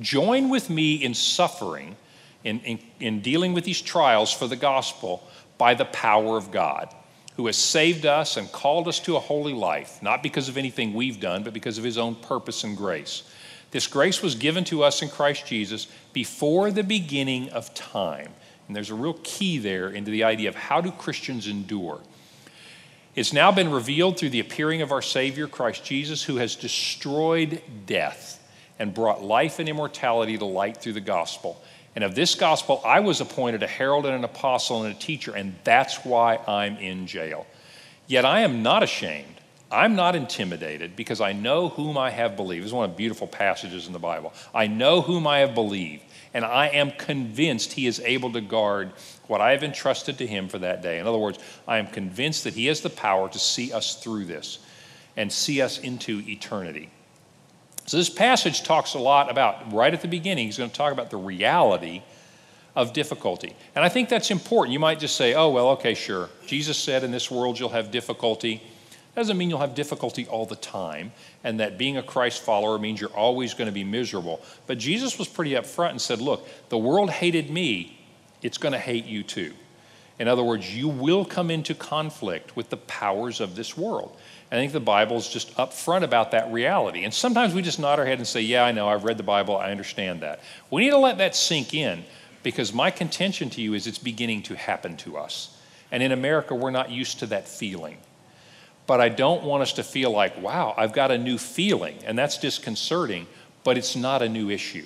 [0.00, 1.96] Join with me in suffering,
[2.42, 5.22] in, in, in dealing with these trials for the gospel
[5.56, 6.92] by the power of God
[7.36, 10.94] who has saved us and called us to a holy life, not because of anything
[10.94, 13.24] we've done, but because of his own purpose and grace.
[13.74, 18.32] This grace was given to us in Christ Jesus before the beginning of time.
[18.68, 21.98] And there's a real key there into the idea of how do Christians endure.
[23.16, 27.62] It's now been revealed through the appearing of our Savior, Christ Jesus, who has destroyed
[27.84, 28.40] death
[28.78, 31.60] and brought life and immortality to light through the gospel.
[31.96, 35.34] And of this gospel, I was appointed a herald and an apostle and a teacher,
[35.34, 37.44] and that's why I'm in jail.
[38.06, 39.33] Yet I am not ashamed
[39.70, 42.62] I'm not intimidated because I know whom I have believed.
[42.62, 44.32] This is one of the beautiful passages in the Bible.
[44.54, 48.92] I know whom I have believed, and I am convinced he is able to guard
[49.26, 50.98] what I have entrusted to him for that day.
[50.98, 54.26] In other words, I am convinced that he has the power to see us through
[54.26, 54.58] this
[55.16, 56.90] and see us into eternity.
[57.86, 60.92] So, this passage talks a lot about, right at the beginning, he's going to talk
[60.92, 62.02] about the reality
[62.74, 63.54] of difficulty.
[63.74, 64.72] And I think that's important.
[64.72, 66.28] You might just say, oh, well, okay, sure.
[66.46, 68.62] Jesus said, in this world you'll have difficulty.
[69.14, 71.12] Doesn't mean you'll have difficulty all the time,
[71.44, 74.42] and that being a Christ follower means you're always going to be miserable.
[74.66, 77.98] But Jesus was pretty upfront and said, Look, the world hated me,
[78.42, 79.52] it's going to hate you too.
[80.18, 84.16] In other words, you will come into conflict with the powers of this world.
[84.54, 87.02] I think the Bible is just upfront about that reality.
[87.02, 89.24] And sometimes we just nod our head and say, Yeah, I know, I've read the
[89.24, 90.40] Bible, I understand that.
[90.70, 92.04] We need to let that sink in
[92.44, 95.56] because my contention to you is it's beginning to happen to us.
[95.90, 97.98] And in America, we're not used to that feeling.
[98.86, 102.18] But I don't want us to feel like, wow, I've got a new feeling, and
[102.18, 103.26] that's disconcerting,
[103.62, 104.84] but it's not a new issue.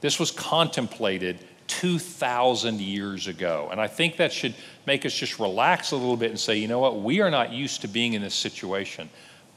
[0.00, 3.68] This was contemplated 2,000 years ago.
[3.72, 4.54] And I think that should
[4.86, 7.52] make us just relax a little bit and say, you know what, we are not
[7.52, 9.08] used to being in this situation,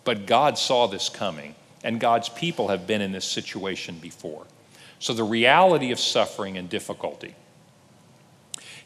[0.03, 4.45] but God saw this coming, and God's people have been in this situation before.
[4.99, 7.35] So the reality of suffering and difficulty.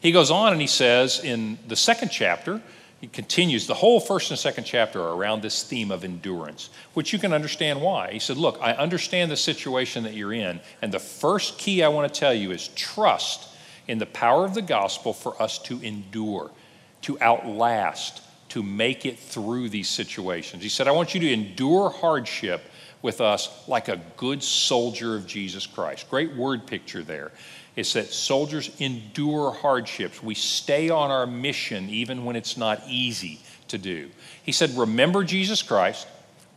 [0.00, 2.60] He goes on and he says in the second chapter,
[3.02, 7.12] he continues, the whole first and second chapter are around this theme of endurance, which
[7.12, 8.12] you can understand why.
[8.12, 11.88] He said, Look, I understand the situation that you're in, and the first key I
[11.88, 13.48] want to tell you is trust
[13.88, 16.52] in the power of the gospel for us to endure,
[17.00, 20.62] to outlast, to make it through these situations.
[20.62, 22.62] He said, I want you to endure hardship
[23.02, 26.08] with us like a good soldier of Jesus Christ.
[26.08, 27.32] Great word picture there
[27.76, 30.22] is that soldiers endure hardships.
[30.22, 34.10] We stay on our mission even when it's not easy to do.
[34.42, 36.06] He said, Remember Jesus Christ,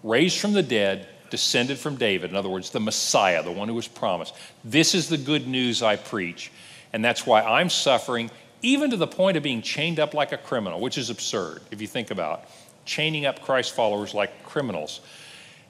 [0.03, 2.29] raised from the dead, descended from David.
[2.29, 4.35] In other words, the Messiah, the one who was promised.
[4.63, 6.51] This is the good news I preach.
[6.93, 8.29] And that's why I'm suffering
[8.61, 11.81] even to the point of being chained up like a criminal, which is absurd if
[11.81, 12.45] you think about
[12.85, 15.01] chaining up Christ followers like criminals.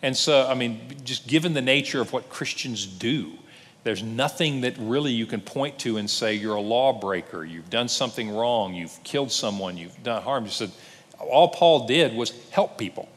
[0.02, 3.32] And so, I mean, just given the nature of what Christians do,
[3.86, 7.88] there's nothing that really you can point to and say you're a lawbreaker, you've done
[7.88, 10.44] something wrong, you've killed someone, you've done harm.
[10.44, 10.72] He said,
[11.20, 13.08] all Paul did was help people.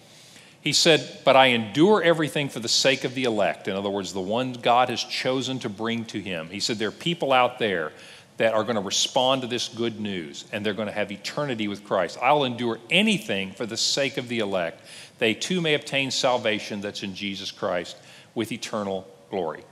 [0.61, 3.67] He said, But I endure everything for the sake of the elect.
[3.67, 6.51] In other words, the ones God has chosen to bring to him.
[6.51, 7.93] He said, There are people out there
[8.37, 11.67] that are going to respond to this good news and they're going to have eternity
[11.67, 12.19] with Christ.
[12.21, 14.83] I'll endure anything for the sake of the elect.
[15.19, 17.97] They too may obtain salvation that's in Jesus Christ
[18.35, 19.65] with eternal glory.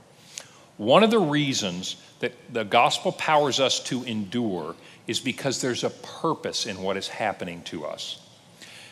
[0.77, 4.75] One of the reasons that the gospel powers us to endure
[5.07, 8.19] is because there's a purpose in what is happening to us.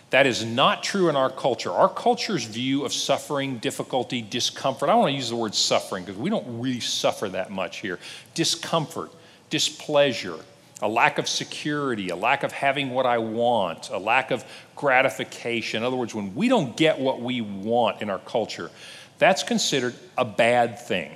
[0.09, 1.71] That is not true in our culture.
[1.71, 6.05] Our culture's view of suffering, difficulty, discomfort, I don't want to use the word suffering
[6.05, 7.99] because we don't really suffer that much here.
[8.33, 9.11] Discomfort,
[9.49, 10.39] displeasure,
[10.81, 14.45] a lack of security, a lack of having what I want, a lack of
[14.75, 15.79] gratification.
[15.79, 18.71] In other words, when we don't get what we want in our culture,
[19.17, 21.11] that's considered a bad thing.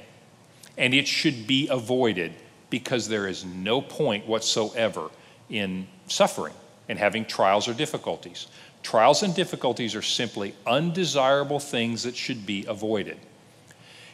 [0.79, 2.33] And it should be avoided
[2.71, 5.09] because there is no point whatsoever
[5.49, 6.53] in suffering
[6.87, 8.47] and having trials or difficulties.
[8.81, 13.17] Trials and difficulties are simply undesirable things that should be avoided.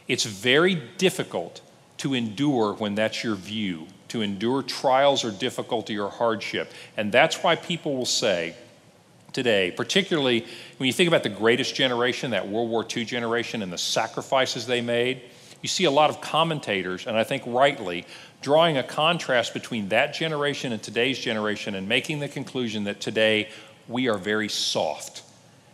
[0.07, 1.61] It's very difficult
[1.97, 6.71] to endure when that's your view, to endure trials or difficulty or hardship.
[6.97, 8.55] And that's why people will say
[9.33, 10.45] today, particularly
[10.77, 14.65] when you think about the greatest generation, that World War II generation, and the sacrifices
[14.65, 15.21] they made,
[15.65, 18.05] you see a lot of commentators, and I think rightly,
[18.43, 23.49] drawing a contrast between that generation and today's generation and making the conclusion that today
[23.87, 25.23] we are very soft.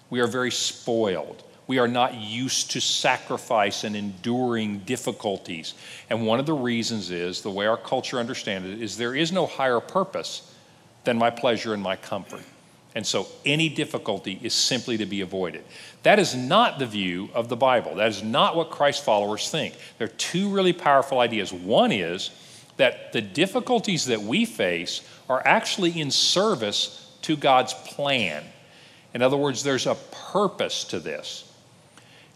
[0.09, 1.43] We are very spoiled.
[1.67, 5.73] We are not used to sacrifice and enduring difficulties.
[6.09, 9.33] And one of the reasons is the way our culture understands it is there is
[9.33, 10.55] no higher purpose
[11.03, 12.43] than my pleasure and my comfort.
[12.93, 15.63] And so any difficulty is simply to be avoided.
[16.03, 17.95] That is not the view of the Bible.
[17.95, 19.75] That is not what Christ followers think.
[19.97, 21.53] There are two really powerful ideas.
[21.53, 22.31] One is
[22.77, 28.43] that the difficulties that we face are actually in service to God's plan.
[29.13, 29.95] In other words, there's a
[30.33, 31.47] purpose to this.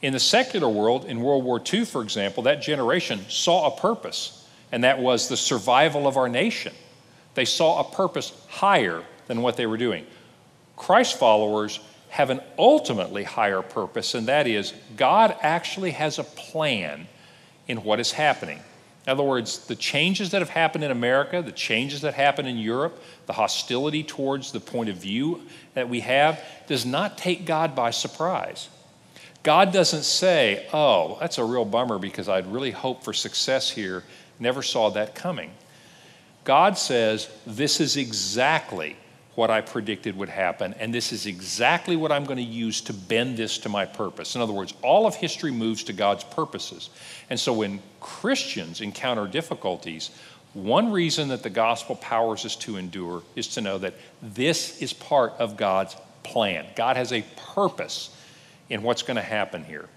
[0.01, 4.47] In the secular world, in World War II, for example, that generation saw a purpose,
[4.71, 6.73] and that was the survival of our nation.
[7.33, 10.05] They saw a purpose higher than what they were doing.
[10.75, 17.07] Christ followers have an ultimately higher purpose, and that is God actually has a plan
[17.67, 18.59] in what is happening.
[19.05, 22.57] In other words, the changes that have happened in America, the changes that happen in
[22.57, 25.41] Europe, the hostility towards the point of view
[25.75, 28.69] that we have, does not take God by surprise.
[29.43, 34.03] God doesn't say, oh, that's a real bummer because I'd really hoped for success here,
[34.39, 35.51] never saw that coming.
[36.45, 38.95] God says, this is exactly
[39.35, 42.93] what I predicted would happen, and this is exactly what I'm going to use to
[42.93, 44.35] bend this to my purpose.
[44.35, 46.89] In other words, all of history moves to God's purposes.
[47.29, 50.11] And so when Christians encounter difficulties,
[50.53, 54.93] one reason that the gospel powers us to endure is to know that this is
[54.93, 56.65] part of God's plan.
[56.75, 58.15] God has a purpose
[58.69, 59.89] in what's going to happen here.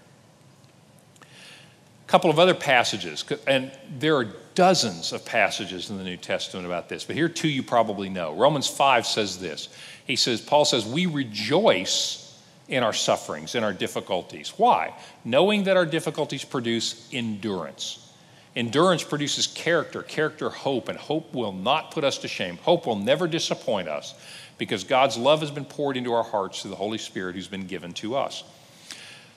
[1.21, 4.27] A couple of other passages, and there are
[4.59, 8.09] dozens of passages in the New Testament about this, but here are two you probably
[8.09, 8.35] know.
[8.35, 9.69] Romans 5 says this.
[10.05, 14.49] He says, Paul says, We rejoice in our sufferings, in our difficulties.
[14.57, 14.93] Why?
[15.23, 18.11] Knowing that our difficulties produce endurance.
[18.53, 22.57] Endurance produces character, character, hope, and hope will not put us to shame.
[22.57, 24.13] Hope will never disappoint us
[24.57, 27.65] because God's love has been poured into our hearts through the Holy Spirit who's been
[27.65, 28.43] given to us.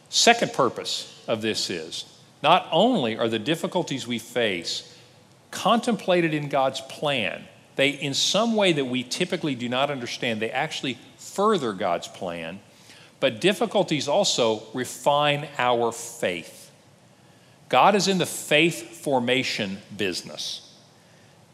[0.08, 2.06] Second purpose of this is
[2.42, 4.88] not only are the difficulties we face
[5.52, 7.44] contemplated in God's plan.
[7.76, 12.58] They, in some way that we typically do not understand, they actually further God's plan.
[13.20, 16.70] But difficulties also refine our faith.
[17.68, 20.74] God is in the faith formation business,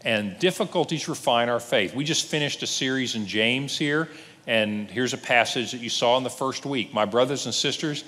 [0.05, 1.95] and difficulties refine our faith.
[1.95, 4.09] We just finished a series in James here,
[4.47, 6.95] and here's a passage that you saw in the first week.
[6.95, 8.03] My brothers and sisters,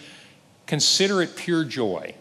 [0.67, 2.15] consider it pure joy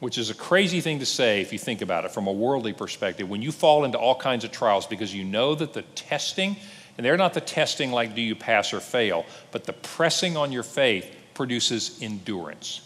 [0.00, 2.72] which is a crazy thing to say if you think about it from a worldly
[2.72, 6.56] perspective, when you fall into all kinds of trials because you know that the testing,
[6.96, 10.52] and they're not the testing like do you pass or fail, but the pressing on
[10.52, 12.82] your faith produces endurance.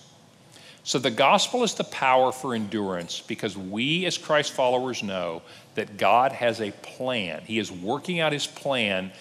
[0.84, 5.42] So the gospel is the power for endurance because we as Christ followers know
[5.76, 7.42] that God has a plan.
[7.44, 9.12] He is working out his plan,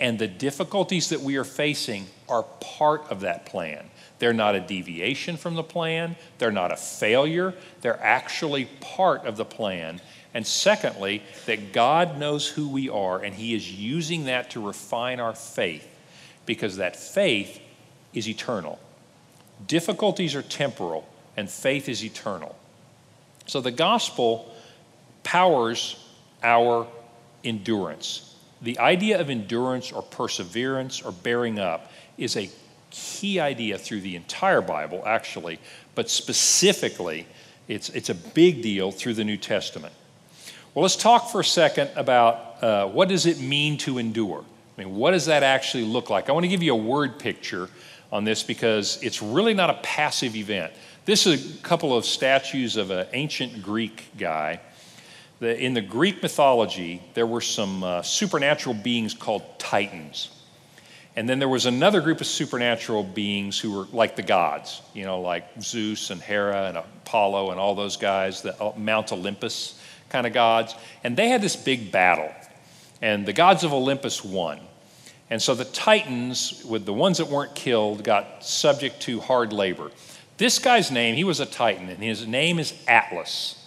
[0.00, 3.88] and the difficulties that we are facing are part of that plan.
[4.18, 9.36] They're not a deviation from the plan, they're not a failure, they're actually part of
[9.36, 10.00] the plan.
[10.32, 15.20] And secondly, that God knows who we are and He is using that to refine
[15.20, 15.86] our faith
[16.46, 17.60] because that faith
[18.14, 18.78] is eternal.
[19.66, 22.56] Difficulties are temporal, and faith is eternal.
[23.46, 24.52] So the gospel
[25.22, 26.02] powers
[26.42, 26.86] our
[27.44, 28.34] endurance.
[28.62, 32.50] The idea of endurance or perseverance or bearing up is a
[32.96, 35.58] key idea through the entire Bible, actually,
[35.94, 37.26] but specifically,
[37.68, 39.92] it's, it's a big deal through the New Testament.
[40.74, 44.44] Well, let's talk for a second about uh, what does it mean to endure?
[44.76, 46.28] I mean, what does that actually look like?
[46.28, 47.68] I want to give you a word picture
[48.12, 50.72] on this because it's really not a passive event.
[51.04, 54.60] This is a couple of statues of an ancient Greek guy.
[55.40, 60.30] The, in the Greek mythology, there were some uh, supernatural beings called Titans.
[61.16, 65.04] And then there was another group of supernatural beings who were like the gods, you
[65.04, 69.80] know, like Zeus and Hera and Apollo and all those guys, the uh, Mount Olympus
[70.10, 70.74] kind of gods.
[71.02, 72.30] And they had this big battle.
[73.00, 74.60] And the gods of Olympus won.
[75.30, 79.90] And so the Titans, with the ones that weren't killed, got subject to hard labor.
[80.36, 83.66] This guy's name, he was a Titan, and his name is Atlas.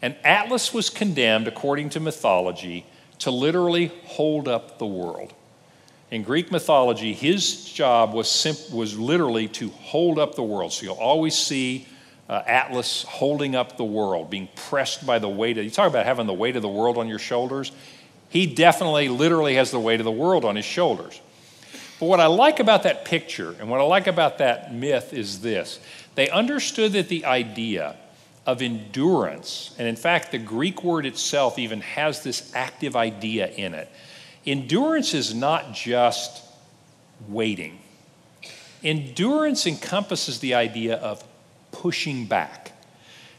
[0.00, 2.86] And Atlas was condemned, according to mythology,
[3.18, 5.34] to literally hold up the world.
[6.10, 10.72] In Greek mythology, his job was, simp- was literally to hold up the world.
[10.72, 11.88] So you'll always see
[12.28, 16.06] uh, Atlas holding up the world, being pressed by the weight of, you talk about
[16.06, 17.72] having the weight of the world on your shoulders.
[18.28, 21.20] He definitely, literally has the weight of the world on his shoulders.
[21.98, 25.40] But what I like about that picture and what I like about that myth is
[25.40, 25.80] this
[26.14, 27.96] they understood that the idea
[28.44, 33.74] of endurance, and in fact, the Greek word itself even has this active idea in
[33.74, 33.88] it
[34.46, 36.44] Endurance is not just
[37.28, 37.78] waiting,
[38.84, 41.24] endurance encompasses the idea of
[41.72, 42.72] pushing back.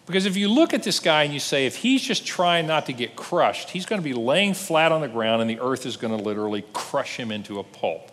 [0.05, 2.86] Because if you look at this guy and you say, if he's just trying not
[2.86, 5.86] to get crushed, he's going to be laying flat on the ground and the earth
[5.86, 8.12] is going to literally crush him into a pulp.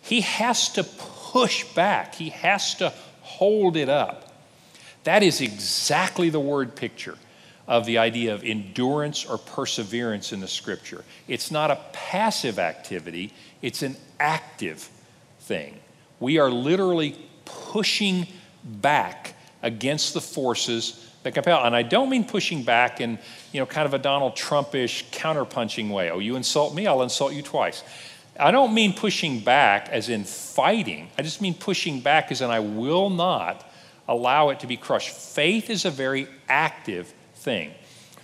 [0.00, 2.92] He has to push back, he has to
[3.22, 4.32] hold it up.
[5.04, 7.16] That is exactly the word picture
[7.70, 11.04] of the idea of endurance or perseverance in the scripture.
[11.28, 14.90] It's not a passive activity, it's an active
[15.42, 15.78] thing.
[16.18, 18.26] We are literally pushing
[18.64, 21.64] back against the forces that compel.
[21.64, 23.20] And I don't mean pushing back in,
[23.52, 26.10] you know, kind of a Donald Trumpish counterpunching way.
[26.10, 27.84] Oh, you insult me, I'll insult you twice.
[28.38, 31.08] I don't mean pushing back as in fighting.
[31.16, 33.64] I just mean pushing back as in I will not
[34.08, 35.10] allow it to be crushed.
[35.10, 37.72] Faith is a very active thing.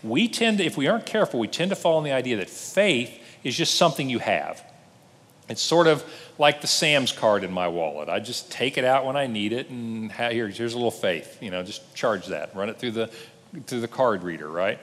[0.02, 2.50] We tend to, if we aren't careful, we tend to fall in the idea that
[2.50, 4.62] faith is just something you have.
[5.48, 6.04] It's sort of
[6.38, 8.08] like the Sam's card in my wallet.
[8.08, 11.40] I just take it out when I need it, and here, here's a little faith.
[11.40, 13.10] You know, just charge that, run it through the
[13.66, 14.78] through the card reader, right?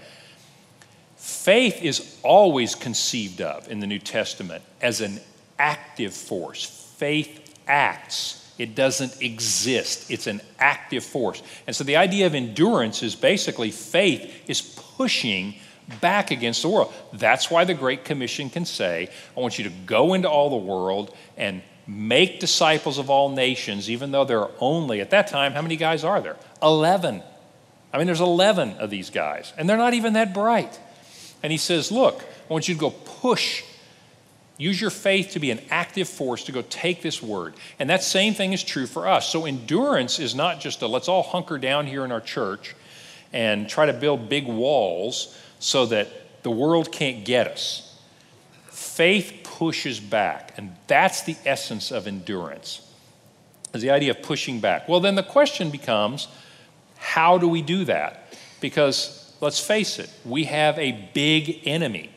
[1.18, 5.20] Faith is always conceived of in the New Testament as an
[5.60, 6.66] active force.
[6.98, 8.43] Faith acts.
[8.58, 10.12] It doesn't exist.
[10.12, 11.42] It's an active force.
[11.66, 15.56] And so the idea of endurance is basically faith is pushing
[16.02, 16.94] back against the world.
[17.14, 20.56] That's why the Great Commission can say, I want you to go into all the
[20.56, 25.52] world and make disciples of all nations, even though there are only, at that time,
[25.54, 26.38] how many guys are there?
[26.62, 27.22] 11.
[27.92, 30.80] I mean, there's 11 of these guys, and they're not even that bright.
[31.42, 33.64] And he says, Look, I want you to go push
[34.64, 37.54] Use your faith to be an active force to go take this word.
[37.80, 39.28] And that same thing is true for us.
[39.28, 42.74] So endurance is not just a let's all hunker down here in our church
[43.34, 46.08] and try to build big walls so that
[46.44, 48.00] the world can't get us.
[48.68, 52.90] Faith pushes back, and that's the essence of endurance.
[53.74, 54.88] Is the idea of pushing back.
[54.88, 56.30] Well, then the question becomes
[56.98, 58.34] how do we do that?
[58.62, 62.12] Because let's face it, we have a big enemy.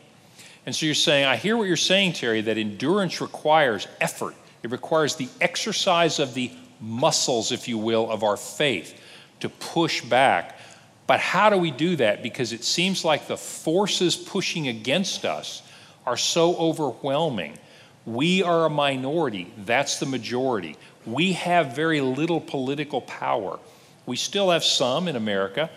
[0.67, 4.35] And so you're saying, I hear what you're saying, Terry, that endurance requires effort.
[4.63, 6.51] It requires the exercise of the
[6.81, 8.99] muscles, if you will, of our faith
[9.39, 10.59] to push back.
[11.07, 12.21] But how do we do that?
[12.21, 15.61] Because it seems like the forces pushing against us
[16.05, 17.57] are so overwhelming.
[18.05, 20.75] We are a minority, that's the majority.
[21.05, 23.57] We have very little political power.
[24.05, 25.69] We still have some in America,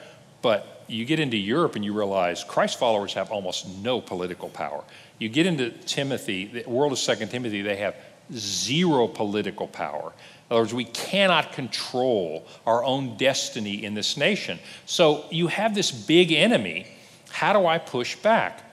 [0.42, 4.82] but you get into Europe and you realize Christ followers have almost no political power.
[5.18, 7.94] You get into Timothy, the world of Second Timothy, they have
[8.32, 10.12] zero political power.
[10.50, 14.58] In other words, we cannot control our own destiny in this nation.
[14.86, 16.86] So you have this big enemy.
[17.30, 18.64] How do I push back?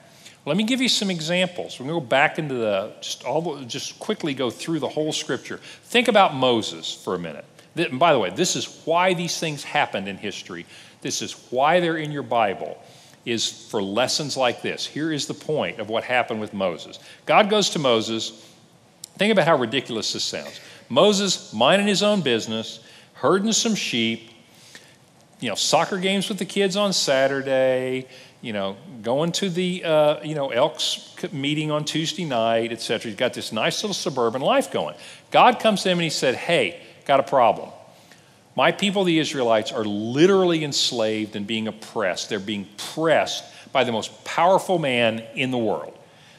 [0.44, 1.78] Let me give you some examples.
[1.78, 5.12] We're going to go back into the just all just quickly go through the whole
[5.12, 5.58] scripture.
[5.84, 7.44] Think about Moses for a minute.
[7.76, 10.66] And by the way, this is why these things happened in history
[11.00, 12.82] this is why they're in your Bible,
[13.24, 14.86] is for lessons like this.
[14.86, 16.98] Here is the point of what happened with Moses.
[17.26, 18.46] God goes to Moses.
[19.16, 20.60] Think about how ridiculous this sounds.
[20.88, 22.80] Moses minding his own business,
[23.14, 24.30] herding some sheep,
[25.40, 28.06] you know, soccer games with the kids on Saturday,
[28.40, 33.10] you know, going to the, uh, you know, Elks meeting on Tuesday night, etc.
[33.10, 34.94] He's got this nice little suburban life going.
[35.30, 37.70] God comes to him and he said, hey, got a problem.
[38.58, 42.28] My people, the Israelites, are literally enslaved and being oppressed.
[42.28, 45.96] They're being pressed by the most powerful man in the world.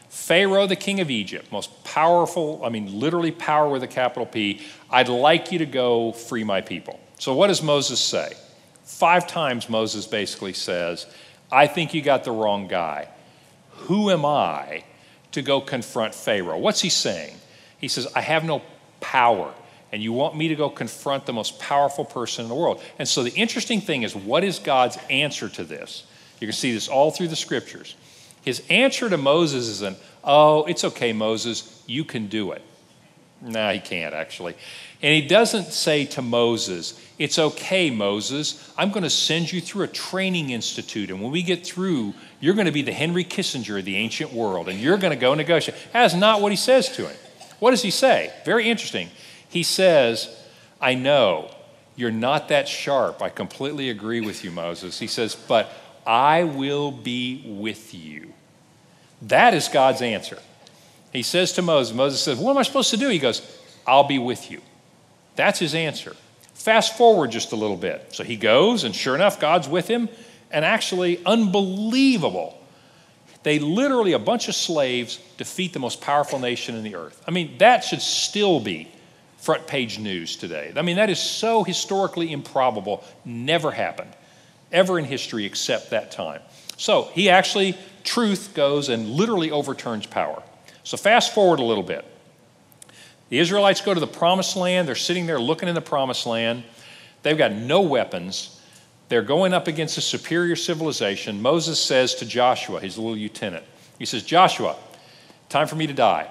[0.10, 4.60] Pharaoh, the king of Egypt, most powerful, I mean, literally power with a capital P.
[4.90, 7.00] I'd like you to go free my people.
[7.20, 8.34] So, what does Moses say?
[8.84, 11.06] Five times Moses basically says,
[11.50, 13.08] I think you got the wrong guy.
[13.88, 14.84] Who am I
[15.32, 16.58] to go confront Pharaoh?
[16.58, 17.36] What's he saying?
[17.78, 18.62] He says, I have no
[19.00, 19.54] power,
[19.92, 22.82] and you want me to go confront the most powerful person in the world.
[23.00, 26.06] And so the interesting thing is, what is God's answer to this?
[26.40, 27.96] You can see this all through the scriptures.
[28.44, 32.62] His answer to Moses is an, oh, it's okay, Moses, you can do it.
[33.42, 34.56] No, he can't actually.
[35.02, 38.74] And he doesn't say to Moses, It's okay, Moses.
[38.78, 41.10] I'm going to send you through a training institute.
[41.10, 44.34] And when we get through, you're going to be the Henry Kissinger of the ancient
[44.34, 44.68] world.
[44.68, 45.78] And you're going to go negotiate.
[45.94, 47.16] That's not what he says to him.
[47.60, 48.34] What does he say?
[48.44, 49.10] Very interesting.
[49.50, 50.30] He says,
[50.80, 51.52] I know
[51.96, 53.22] you're not that sharp.
[53.22, 55.00] I completely agree with you, Moses.
[55.00, 55.70] He says, But
[56.08, 58.34] I will be with you.
[59.24, 60.40] That is God's answer.
[61.12, 63.10] He says to Moses, Moses says, What am I supposed to do?
[63.10, 63.42] He goes,
[63.86, 64.62] I'll be with you.
[65.36, 66.16] That's his answer.
[66.54, 68.14] Fast forward just a little bit.
[68.14, 70.10] So he goes, and sure enough, God's with him.
[70.52, 72.62] And actually, unbelievable.
[73.44, 77.22] They literally, a bunch of slaves, defeat the most powerful nation in the earth.
[77.28, 78.92] I mean, that should still be
[79.40, 80.74] front page news today.
[80.76, 84.12] I mean, that is so historically improbable, never happened,
[84.72, 86.42] ever in history except that time.
[86.78, 90.44] So he actually, truth goes and literally overturns power.
[90.84, 92.06] So fast forward a little bit.
[93.30, 94.88] The Israelites go to the promised land.
[94.88, 96.64] They're sitting there looking in the promised land.
[97.22, 98.60] They've got no weapons.
[99.08, 101.42] They're going up against a superior civilization.
[101.42, 103.66] Moses says to Joshua, his little lieutenant,
[103.98, 104.76] he says, Joshua,
[105.48, 106.30] time for me to die.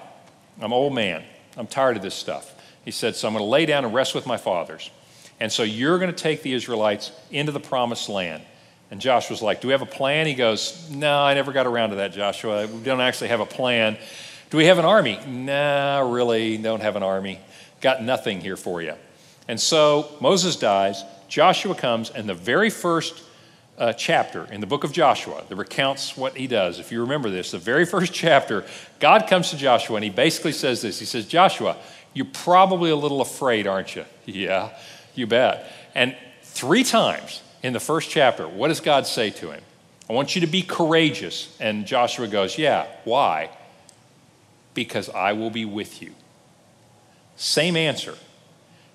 [0.57, 1.23] I'm an old man.
[1.57, 2.53] I'm tired of this stuff.
[2.85, 4.89] He said, So I'm going to lay down and rest with my fathers.
[5.39, 8.43] And so you're going to take the Israelites into the promised land.
[8.91, 10.27] And Joshua's like, Do we have a plan?
[10.27, 12.67] He goes, No, I never got around to that, Joshua.
[12.67, 13.97] We don't actually have a plan.
[14.49, 15.19] Do we have an army?
[15.27, 17.39] Nah, really, don't have an army.
[17.81, 18.95] Got nothing here for you.
[19.47, 23.23] And so Moses dies, Joshua comes, and the very first
[23.79, 27.29] uh, chapter in the book of Joshua that recounts what he does, if you remember
[27.29, 28.65] this, the very first chapter,
[28.99, 31.77] God comes to Joshua and he basically says this He says, Joshua,
[32.13, 34.05] you're probably a little afraid, aren't you?
[34.25, 34.69] Yeah,
[35.15, 35.71] you bet.
[35.95, 39.63] And three times in the first chapter, what does God say to him?
[40.07, 41.55] I want you to be courageous.
[41.59, 43.49] And Joshua goes, Yeah, why?
[44.79, 46.13] because I will be with you.
[47.35, 48.15] Same answer.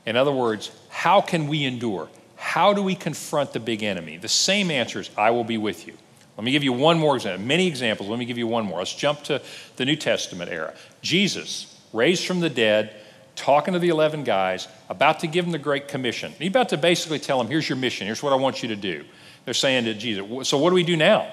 [0.06, 2.08] In other words, how can we endure?
[2.36, 4.16] How do we confront the big enemy?
[4.16, 5.94] The same answer is, I will be with you.
[6.38, 7.46] Let me give you one more example.
[7.46, 8.08] Many examples.
[8.08, 8.78] Let me give you one more.
[8.78, 9.42] Let's jump to
[9.76, 10.74] the New Testament era.
[11.02, 12.94] Jesus, raised from the dead,
[13.36, 16.32] talking to the 11 guys, about to give them the Great Commission.
[16.38, 18.76] He's about to basically tell them, here's your mission, here's what I want you to
[18.76, 19.04] do.
[19.44, 21.30] They're saying to Jesus, so what do we do now?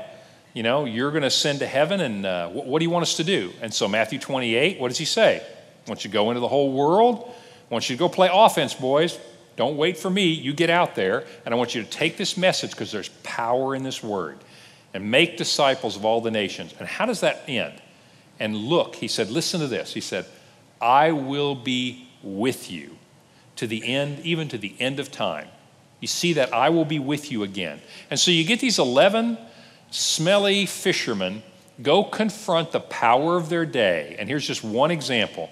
[0.54, 3.18] you know, you're going to send to heaven, and uh, what, do you want us
[3.18, 3.54] to do?
[3.62, 5.46] And so, Matthew 28, what does he say?
[5.88, 7.34] Want you to go into the whole world.
[7.70, 9.18] Want you to go play offense, boys.
[9.56, 10.26] Don't wait for me.
[10.26, 13.76] You get out there, and I want you to take this message because there's power
[13.76, 14.38] in this word
[14.94, 16.74] and make disciples of all the nations.
[16.80, 17.82] And how does that end?
[18.40, 19.94] And look, he said, listen to this.
[19.94, 20.26] He said,
[20.82, 22.98] I will be with you
[23.58, 25.48] to the end, even to the end of time.
[26.00, 27.80] You see that I will be with you again.
[28.10, 29.38] And so you get these 11
[29.92, 31.44] smelly fishermen
[31.82, 34.16] go confront the power of their day.
[34.20, 35.50] And here's just one example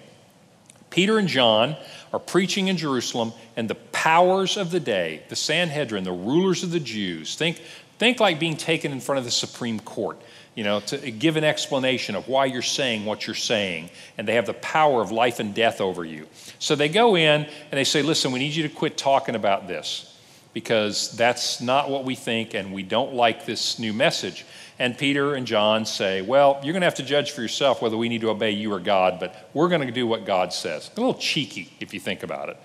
[0.89, 1.77] Peter and John
[2.11, 6.71] are preaching in Jerusalem, and the powers of the day, the Sanhedrin, the rulers of
[6.71, 7.61] the Jews, think,
[7.99, 10.19] think like being taken in front of the Supreme Court,
[10.55, 14.35] you know, to give an explanation of why you're saying what you're saying, and they
[14.35, 16.27] have the power of life and death over you.
[16.59, 19.67] So they go in and they say, Listen, we need you to quit talking about
[19.67, 20.17] this
[20.53, 24.45] because that's not what we think and we don't like this new message.
[24.79, 27.97] And Peter and John say, Well, you're going to have to judge for yourself whether
[27.97, 30.89] we need to obey you or God, but we're going to do what God says.
[30.95, 32.57] A little cheeky if you think about it,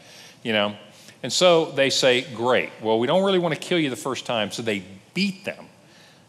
[0.43, 0.77] you know?
[1.23, 2.71] And so they say, Great.
[2.81, 5.67] Well, we don't really want to kill you the first time, so they beat them.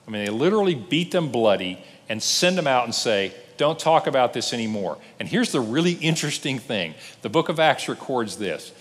[0.08, 4.08] I mean, they literally beat them bloody and send them out and say, Don't talk
[4.08, 4.98] about this anymore.
[5.20, 8.72] And here's the really interesting thing the book of Acts records this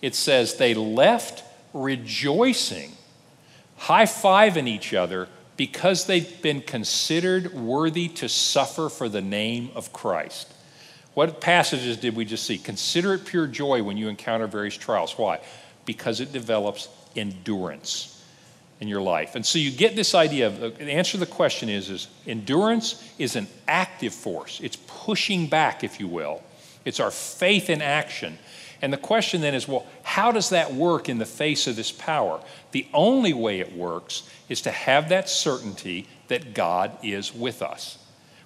[0.00, 2.92] it says, They left rejoicing,
[3.76, 9.92] high fiving each other because they've been considered worthy to suffer for the name of
[9.92, 10.52] Christ.
[11.14, 12.56] What passages did we just see?
[12.56, 15.16] Consider it pure joy when you encounter various trials.
[15.18, 15.40] Why?
[15.84, 18.11] Because it develops endurance
[18.82, 19.36] in your life.
[19.36, 23.08] And so you get this idea of the answer to the question is, is endurance
[23.16, 24.58] is an active force.
[24.60, 26.42] It's pushing back, if you will.
[26.84, 28.38] It's our faith in action.
[28.82, 31.92] And the question then is, well, how does that work in the face of this
[31.92, 32.42] power?
[32.72, 37.98] The only way it works is to have that certainty that God is with us.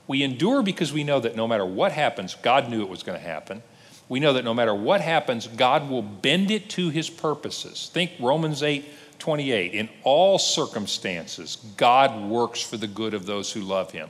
[0.07, 3.19] We endure because we know that no matter what happens, God knew it was going
[3.19, 3.63] to happen.
[4.11, 7.91] We know that no matter what happens, God will bend it to his purposes.
[7.91, 8.85] Think Romans 8
[9.27, 9.75] 28.
[9.75, 14.09] In all circumstances, God works for the good of those who love him.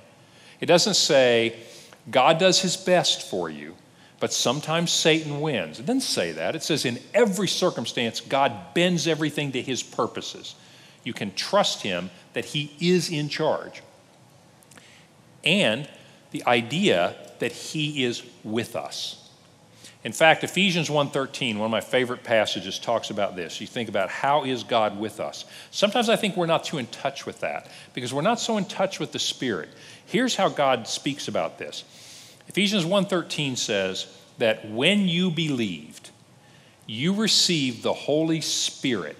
[0.61, 1.57] It doesn't say
[2.11, 3.77] God does his best for you,
[4.21, 5.81] but sometimes Satan wins.
[5.81, 6.55] It doesn't say that.
[6.55, 10.55] It says in every circumstance, God bends everything to his purposes.
[11.03, 13.83] You can trust him that he is in charge.
[15.45, 15.89] And
[16.31, 19.26] the idea that he is with us.
[20.07, 23.61] In fact, Ephesians 1:13, one of my favorite passages talks about this.
[23.61, 25.44] You think about how is God with us?
[25.72, 28.66] Sometimes I think we're not too in touch with that because we're not so in
[28.66, 29.68] touch with the Spirit.
[30.07, 31.82] Here's how God speaks about this.
[32.46, 34.07] Ephesians 1:13 says
[34.38, 36.11] that when you believed,
[36.86, 39.16] you received the Holy Spirit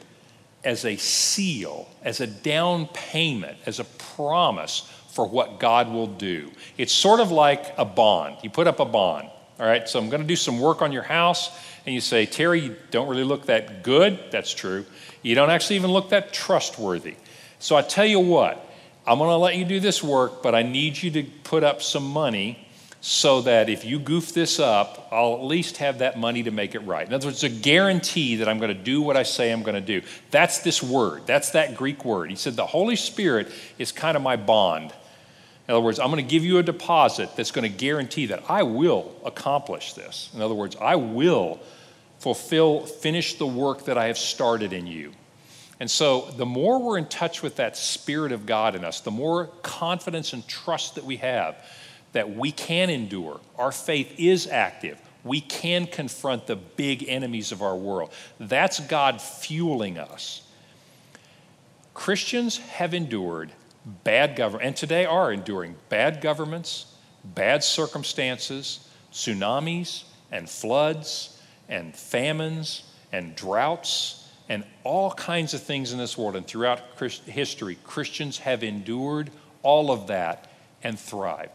[0.63, 6.53] as a seal, as a down payment, as a promise for what God will do.
[6.79, 8.37] It's sort of like a bond.
[8.45, 9.31] You put up a bond.
[9.59, 11.51] All right, so I'm going to do some work on your house.
[11.87, 14.19] And you say, Terry, you don't really look that good.
[14.31, 14.85] That's true.
[15.23, 17.15] You don't actually even look that trustworthy.
[17.59, 18.69] So I tell you what,
[19.07, 21.81] I'm going to let you do this work, but I need you to put up
[21.81, 22.67] some money
[23.01, 26.75] so that if you goof this up, I'll at least have that money to make
[26.75, 27.07] it right.
[27.07, 29.63] In other words, it's a guarantee that I'm going to do what I say I'm
[29.63, 30.07] going to do.
[30.33, 31.25] That's this word.
[31.25, 32.31] That's that Greek word.
[32.31, 33.49] He said the Holy Spirit
[33.79, 34.93] is kind of my bond.
[35.69, 38.45] In other words, I'm going to give you a deposit that's going to guarantee that
[38.49, 40.31] I will accomplish this.
[40.35, 41.59] In other words, I will
[42.21, 45.13] fulfill, finish the work that I have started in you.
[45.79, 49.11] And so, the more we're in touch with that Spirit of God in us, the
[49.11, 51.57] more confidence and trust that we have
[52.13, 53.39] that we can endure.
[53.59, 54.99] Our faith is active.
[55.23, 58.11] We can confront the big enemies of our world.
[58.41, 60.41] That's God fueling us.
[61.93, 63.53] Christians have endured
[63.87, 72.83] bad government, and today are enduring bad governments, bad circumstances, tsunamis and floods and famines
[73.13, 76.37] and droughts and all kinds of things in this world.
[76.37, 76.81] And throughout
[77.27, 79.31] history, Christians have endured
[79.63, 80.51] all of that
[80.83, 81.53] and thrived.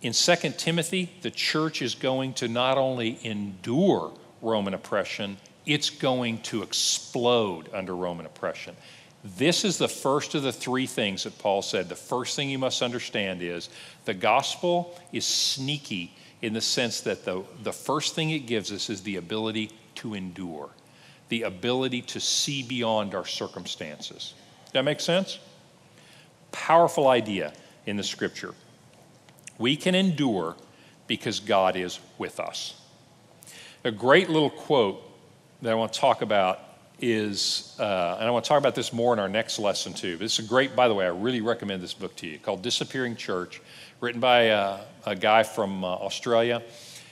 [0.00, 6.38] In 2 Timothy, the church is going to not only endure Roman oppression, it's going
[6.42, 8.74] to explode under Roman oppression.
[9.24, 11.88] This is the first of the three things that Paul said.
[11.88, 13.68] The first thing you must understand is
[14.04, 18.90] the gospel is sneaky in the sense that the, the first thing it gives us
[18.90, 20.70] is the ability to endure,
[21.28, 24.34] the ability to see beyond our circumstances.
[24.64, 25.38] Does that make sense?
[26.50, 27.52] Powerful idea
[27.86, 28.54] in the scripture.
[29.56, 30.56] We can endure
[31.06, 32.74] because God is with us.
[33.84, 35.00] A great little quote
[35.62, 36.58] that I want to talk about
[37.02, 40.16] is, uh, and I want to talk about this more in our next lesson too.
[40.20, 43.16] It's a great, by the way, I really recommend this book to you called Disappearing
[43.16, 43.60] Church,
[44.00, 46.62] written by uh, a guy from uh, Australia.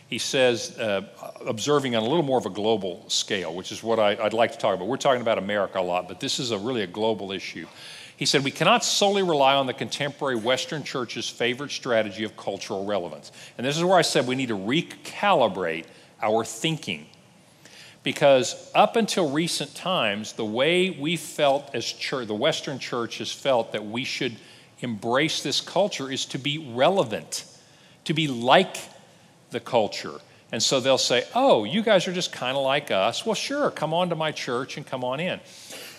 [0.06, 1.02] He says, uh,
[1.44, 4.52] observing on a little more of a global scale, which is what I, would like
[4.52, 4.86] to talk about.
[4.86, 7.66] We're talking about America a lot, but this is a really a global issue.
[8.16, 12.84] He said, We cannot solely rely on the contemporary Western church's favorite strategy of cultural
[12.84, 13.32] relevance.
[13.58, 15.86] And this is where I said we need to recalibrate
[16.22, 17.06] our thinking
[18.02, 23.30] because up until recent times, the way we felt as church, the Western church has
[23.30, 24.36] felt that we should
[24.80, 27.44] embrace this culture is to be relevant,
[28.04, 28.76] to be like
[29.50, 30.14] the culture.
[30.52, 33.24] And so they'll say, Oh, you guys are just kind of like us.
[33.26, 35.40] Well, sure, come on to my church and come on in.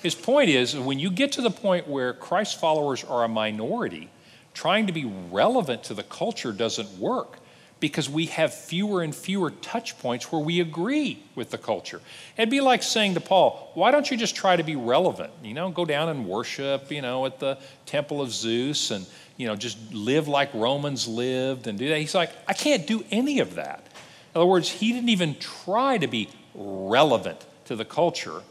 [0.02, 4.10] His point is when you get to the point where Christ followers are a minority,
[4.54, 7.38] trying to be relevant to the culture doesn't work
[7.82, 12.00] because we have fewer and fewer touch points where we agree with the culture.
[12.38, 15.34] It'd be like saying to Paul, why don't you just try to be relevant?
[15.44, 17.58] You know, go down and worship, you know, at the
[17.88, 19.06] temple of Zeus and,
[19.36, 21.98] you know, just live like Romans lived and do that.
[21.98, 23.88] He's like, I can't do any of that.
[24.34, 28.44] In other words, he didn't even try to be relevant to the culture.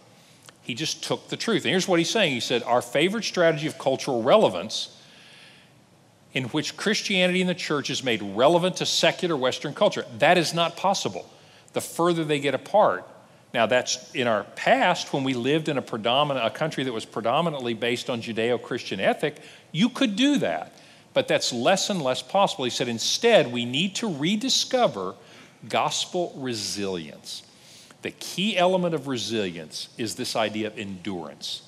[0.60, 1.64] He just took the truth.
[1.64, 4.99] And here's what he's saying He said, Our favorite strategy of cultural relevance
[6.32, 10.04] in which Christianity and the church is made relevant to secular Western culture.
[10.18, 11.28] That is not possible.
[11.72, 13.04] The further they get apart,
[13.52, 17.04] Now, that's in our past when we lived in a predominant a country that was
[17.04, 19.36] predominantly based on Judeo-Christian ethic,
[19.72, 20.72] you could do that.
[21.12, 22.64] But that's less and less possible.
[22.64, 25.14] He said instead, we need to rediscover
[25.68, 27.42] gospel resilience.
[28.02, 31.62] The key element of resilience is this idea of endurance.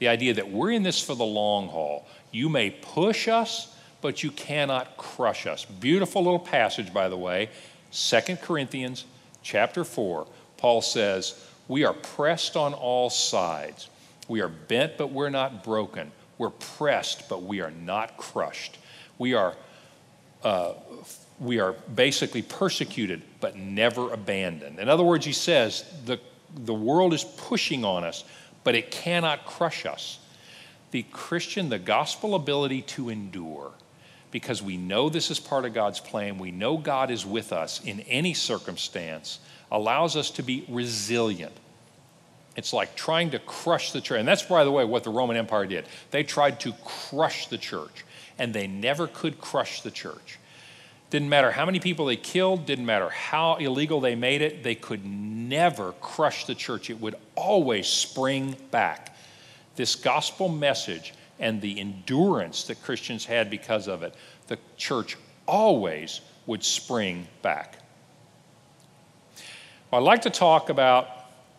[0.00, 2.06] The idea that we're in this for the long haul.
[2.32, 5.64] You may push us, but you cannot crush us.
[5.64, 7.50] Beautiful little passage, by the way.
[7.90, 9.04] Second Corinthians
[9.42, 10.26] chapter 4
[10.60, 13.88] Paul says, We are pressed on all sides.
[14.28, 16.12] We are bent, but we're not broken.
[16.38, 18.78] We're pressed, but we are not crushed.
[19.18, 19.56] We are,
[20.44, 20.74] uh,
[21.40, 24.78] we are basically persecuted, but never abandoned.
[24.78, 26.20] In other words, he says, the,
[26.54, 28.24] the world is pushing on us,
[28.62, 30.18] but it cannot crush us.
[30.90, 33.72] The Christian, the gospel ability to endure,
[34.30, 37.84] because we know this is part of God's plan, we know God is with us
[37.84, 41.52] in any circumstance allows us to be resilient.
[42.56, 44.18] It's like trying to crush the church.
[44.18, 45.86] And that's, by the way, what the Roman Empire did.
[46.10, 48.04] They tried to crush the church,
[48.38, 50.38] and they never could crush the church.
[51.10, 54.76] Didn't matter how many people they killed, didn't matter how illegal they made it, they
[54.76, 56.88] could never crush the church.
[56.88, 59.16] It would always spring back.
[59.74, 64.14] This gospel message and the endurance that Christians had because of it,
[64.46, 65.16] the church
[65.46, 67.78] always would spring back.
[69.92, 71.08] I'd like to talk about,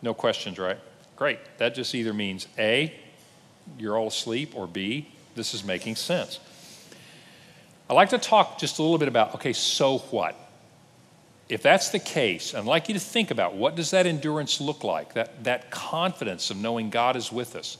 [0.00, 0.78] no questions, right?
[1.16, 1.38] Great.
[1.58, 2.98] That just either means A,
[3.78, 6.40] you're all asleep, or B, this is making sense.
[7.90, 10.34] I'd like to talk just a little bit about, okay, so what?
[11.48, 14.84] If that's the case, I'd like you to think about what does that endurance look
[14.84, 17.76] like, that, that confidence of knowing God is with us,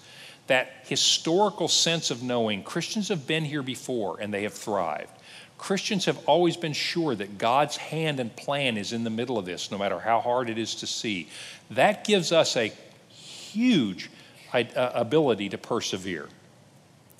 [0.46, 5.10] that historical sense of knowing Christians have been here before and they have thrived.
[5.58, 9.44] Christians have always been sure that God's hand and plan is in the middle of
[9.44, 11.28] this, no matter how hard it is to see.
[11.70, 12.72] That gives us a
[13.08, 14.10] huge
[14.52, 14.64] uh,
[14.94, 16.28] ability to persevere.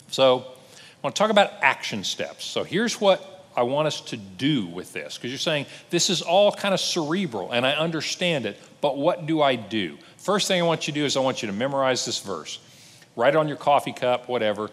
[0.08, 2.44] So, I want to talk about action steps.
[2.44, 6.20] So, here's what I want us to do with this, because you're saying this is
[6.20, 9.98] all kind of cerebral, and I understand it, but what do I do?
[10.16, 12.58] First thing I want you to do is I want you to memorize this verse.
[13.16, 14.70] Write it on your coffee cup, whatever.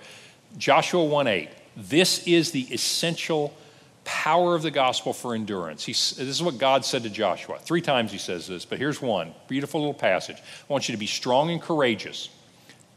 [0.57, 1.49] Joshua 1 8.
[1.77, 3.55] This is the essential
[4.03, 5.83] power of the gospel for endurance.
[5.85, 7.59] He, this is what God said to Joshua.
[7.59, 10.37] Three times he says this, but here's one beautiful little passage.
[10.37, 12.29] I want you to be strong and courageous.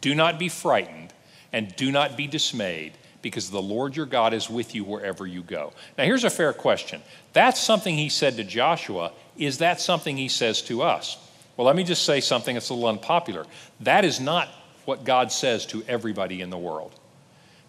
[0.01, 1.13] Do not be frightened,
[1.53, 5.43] and do not be dismayed, because the Lord your God is with you wherever you
[5.43, 5.73] go.
[5.99, 7.03] Now, here's a fair question.
[7.35, 9.13] That's something he said to Joshua.
[9.37, 11.19] Is that something he says to us?
[11.57, 13.45] Well, let me just say something that's a little unpopular.
[13.81, 14.49] That is not
[14.85, 16.93] what God says to everybody in the world.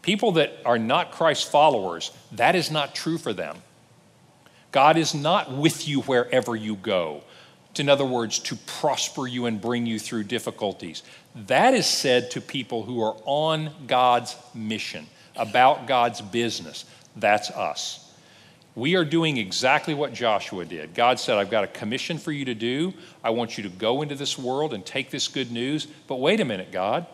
[0.02, 3.58] People that are not Christ's followers, that is not true for them.
[4.72, 7.24] God is not with you wherever you go.
[7.78, 11.04] In other words, to prosper you and bring you through difficulties.
[11.36, 16.86] That is said to people who are on God's mission, about God's business.
[17.16, 18.03] That's us.
[18.76, 20.96] We are doing exactly what Joshua did.
[20.96, 22.94] God said, I've got a commission for you to do.
[23.24, 25.86] I want you to go into this world and take this good news.
[26.08, 27.06] But wait a minute, God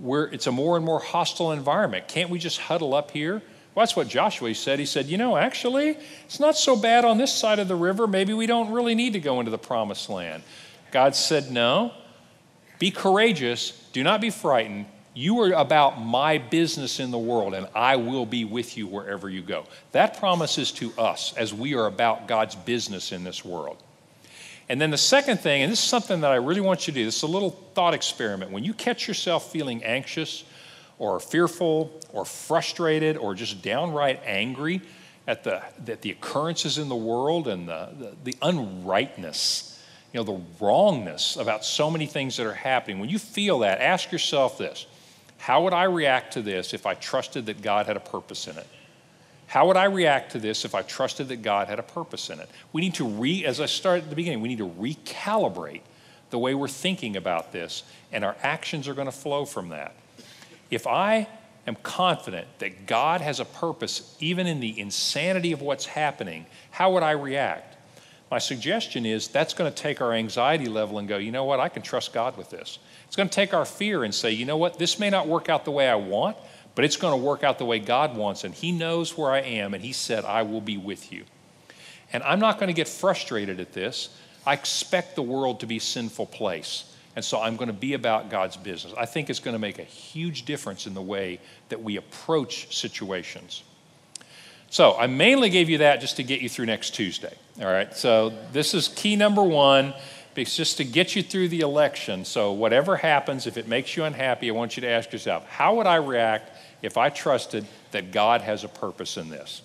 [0.00, 2.08] we're, it's a more and more hostile environment.
[2.08, 3.42] Can't we just huddle up here?
[3.74, 4.78] Well, that's what Joshua said.
[4.78, 8.06] He said, You know, actually, it's not so bad on this side of the river.
[8.06, 10.42] Maybe we don't really need to go into the promised land.
[10.90, 11.92] God said, No.
[12.78, 13.72] Be courageous.
[13.92, 14.86] Do not be frightened.
[15.18, 19.28] You are about my business in the world, and I will be with you wherever
[19.28, 19.64] you go.
[19.90, 23.82] That promise is to us as we are about God's business in this world.
[24.68, 27.00] And then the second thing, and this is something that I really want you to
[27.00, 28.52] do, this is a little thought experiment.
[28.52, 30.44] When you catch yourself feeling anxious
[31.00, 34.82] or fearful or frustrated or just downright angry
[35.26, 40.24] at the, at the occurrences in the world and the, the, the unrightness, you know,
[40.24, 44.58] the wrongness about so many things that are happening, when you feel that, ask yourself
[44.58, 44.86] this
[45.38, 48.56] How would I react to this if I trusted that God had a purpose in
[48.58, 48.66] it?
[49.46, 52.38] How would I react to this if I trusted that God had a purpose in
[52.38, 52.50] it?
[52.72, 55.80] We need to re, as I started at the beginning, we need to recalibrate
[56.28, 57.82] the way we're thinking about this,
[58.12, 59.94] and our actions are going to flow from that.
[60.70, 61.26] If I
[61.66, 66.92] am confident that God has a purpose, even in the insanity of what's happening, how
[66.92, 67.76] would I react?
[68.30, 71.60] My suggestion is that's going to take our anxiety level and go, you know what,
[71.60, 72.78] I can trust God with this.
[73.08, 75.48] It's going to take our fear and say, you know what, this may not work
[75.48, 76.36] out the way I want,
[76.74, 78.44] but it's going to work out the way God wants.
[78.44, 81.24] And He knows where I am, and He said, I will be with you.
[82.12, 84.10] And I'm not going to get frustrated at this.
[84.46, 86.84] I expect the world to be a sinful place.
[87.16, 88.94] And so I'm going to be about God's business.
[88.96, 92.76] I think it's going to make a huge difference in the way that we approach
[92.78, 93.64] situations.
[94.70, 97.34] So I mainly gave you that just to get you through next Tuesday.
[97.60, 97.94] All right.
[97.96, 99.94] So this is key number one
[100.40, 102.24] it's just to get you through the election.
[102.24, 105.76] So, whatever happens, if it makes you unhappy, I want you to ask yourself how
[105.76, 106.50] would I react
[106.82, 109.62] if I trusted that God has a purpose in this?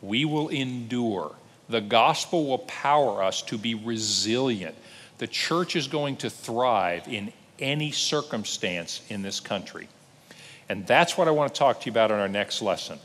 [0.00, 1.34] We will endure.
[1.68, 4.74] The gospel will power us to be resilient.
[5.18, 9.88] The church is going to thrive in any circumstance in this country.
[10.68, 12.98] And that's what I want to talk to you about in our next lesson.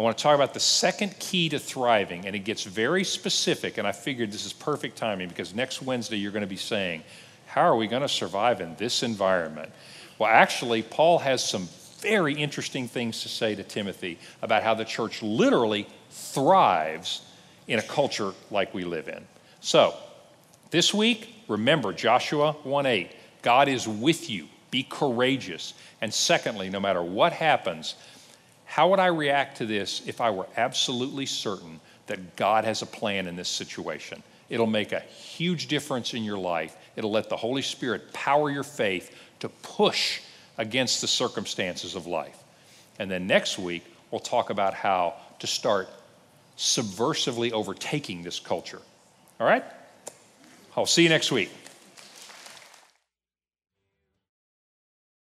[0.00, 3.76] I want to talk about the second key to thriving, and it gets very specific.
[3.76, 7.02] And I figured this is perfect timing because next Wednesday you're going to be saying,
[7.44, 9.70] How are we going to survive in this environment?
[10.18, 14.86] Well, actually, Paul has some very interesting things to say to Timothy about how the
[14.86, 17.20] church literally thrives
[17.66, 19.22] in a culture like we live in.
[19.60, 19.94] So,
[20.70, 23.10] this week, remember Joshua 1 8.
[23.42, 24.48] God is with you.
[24.70, 25.74] Be courageous.
[26.00, 27.96] And secondly, no matter what happens,
[28.70, 32.86] how would I react to this if I were absolutely certain that God has a
[32.86, 34.22] plan in this situation?
[34.48, 36.76] It'll make a huge difference in your life.
[36.94, 40.20] It'll let the Holy Spirit power your faith to push
[40.56, 42.38] against the circumstances of life.
[43.00, 45.88] And then next week, we'll talk about how to start
[46.56, 48.80] subversively overtaking this culture.
[49.40, 49.64] All right?
[50.76, 51.50] I'll see you next week.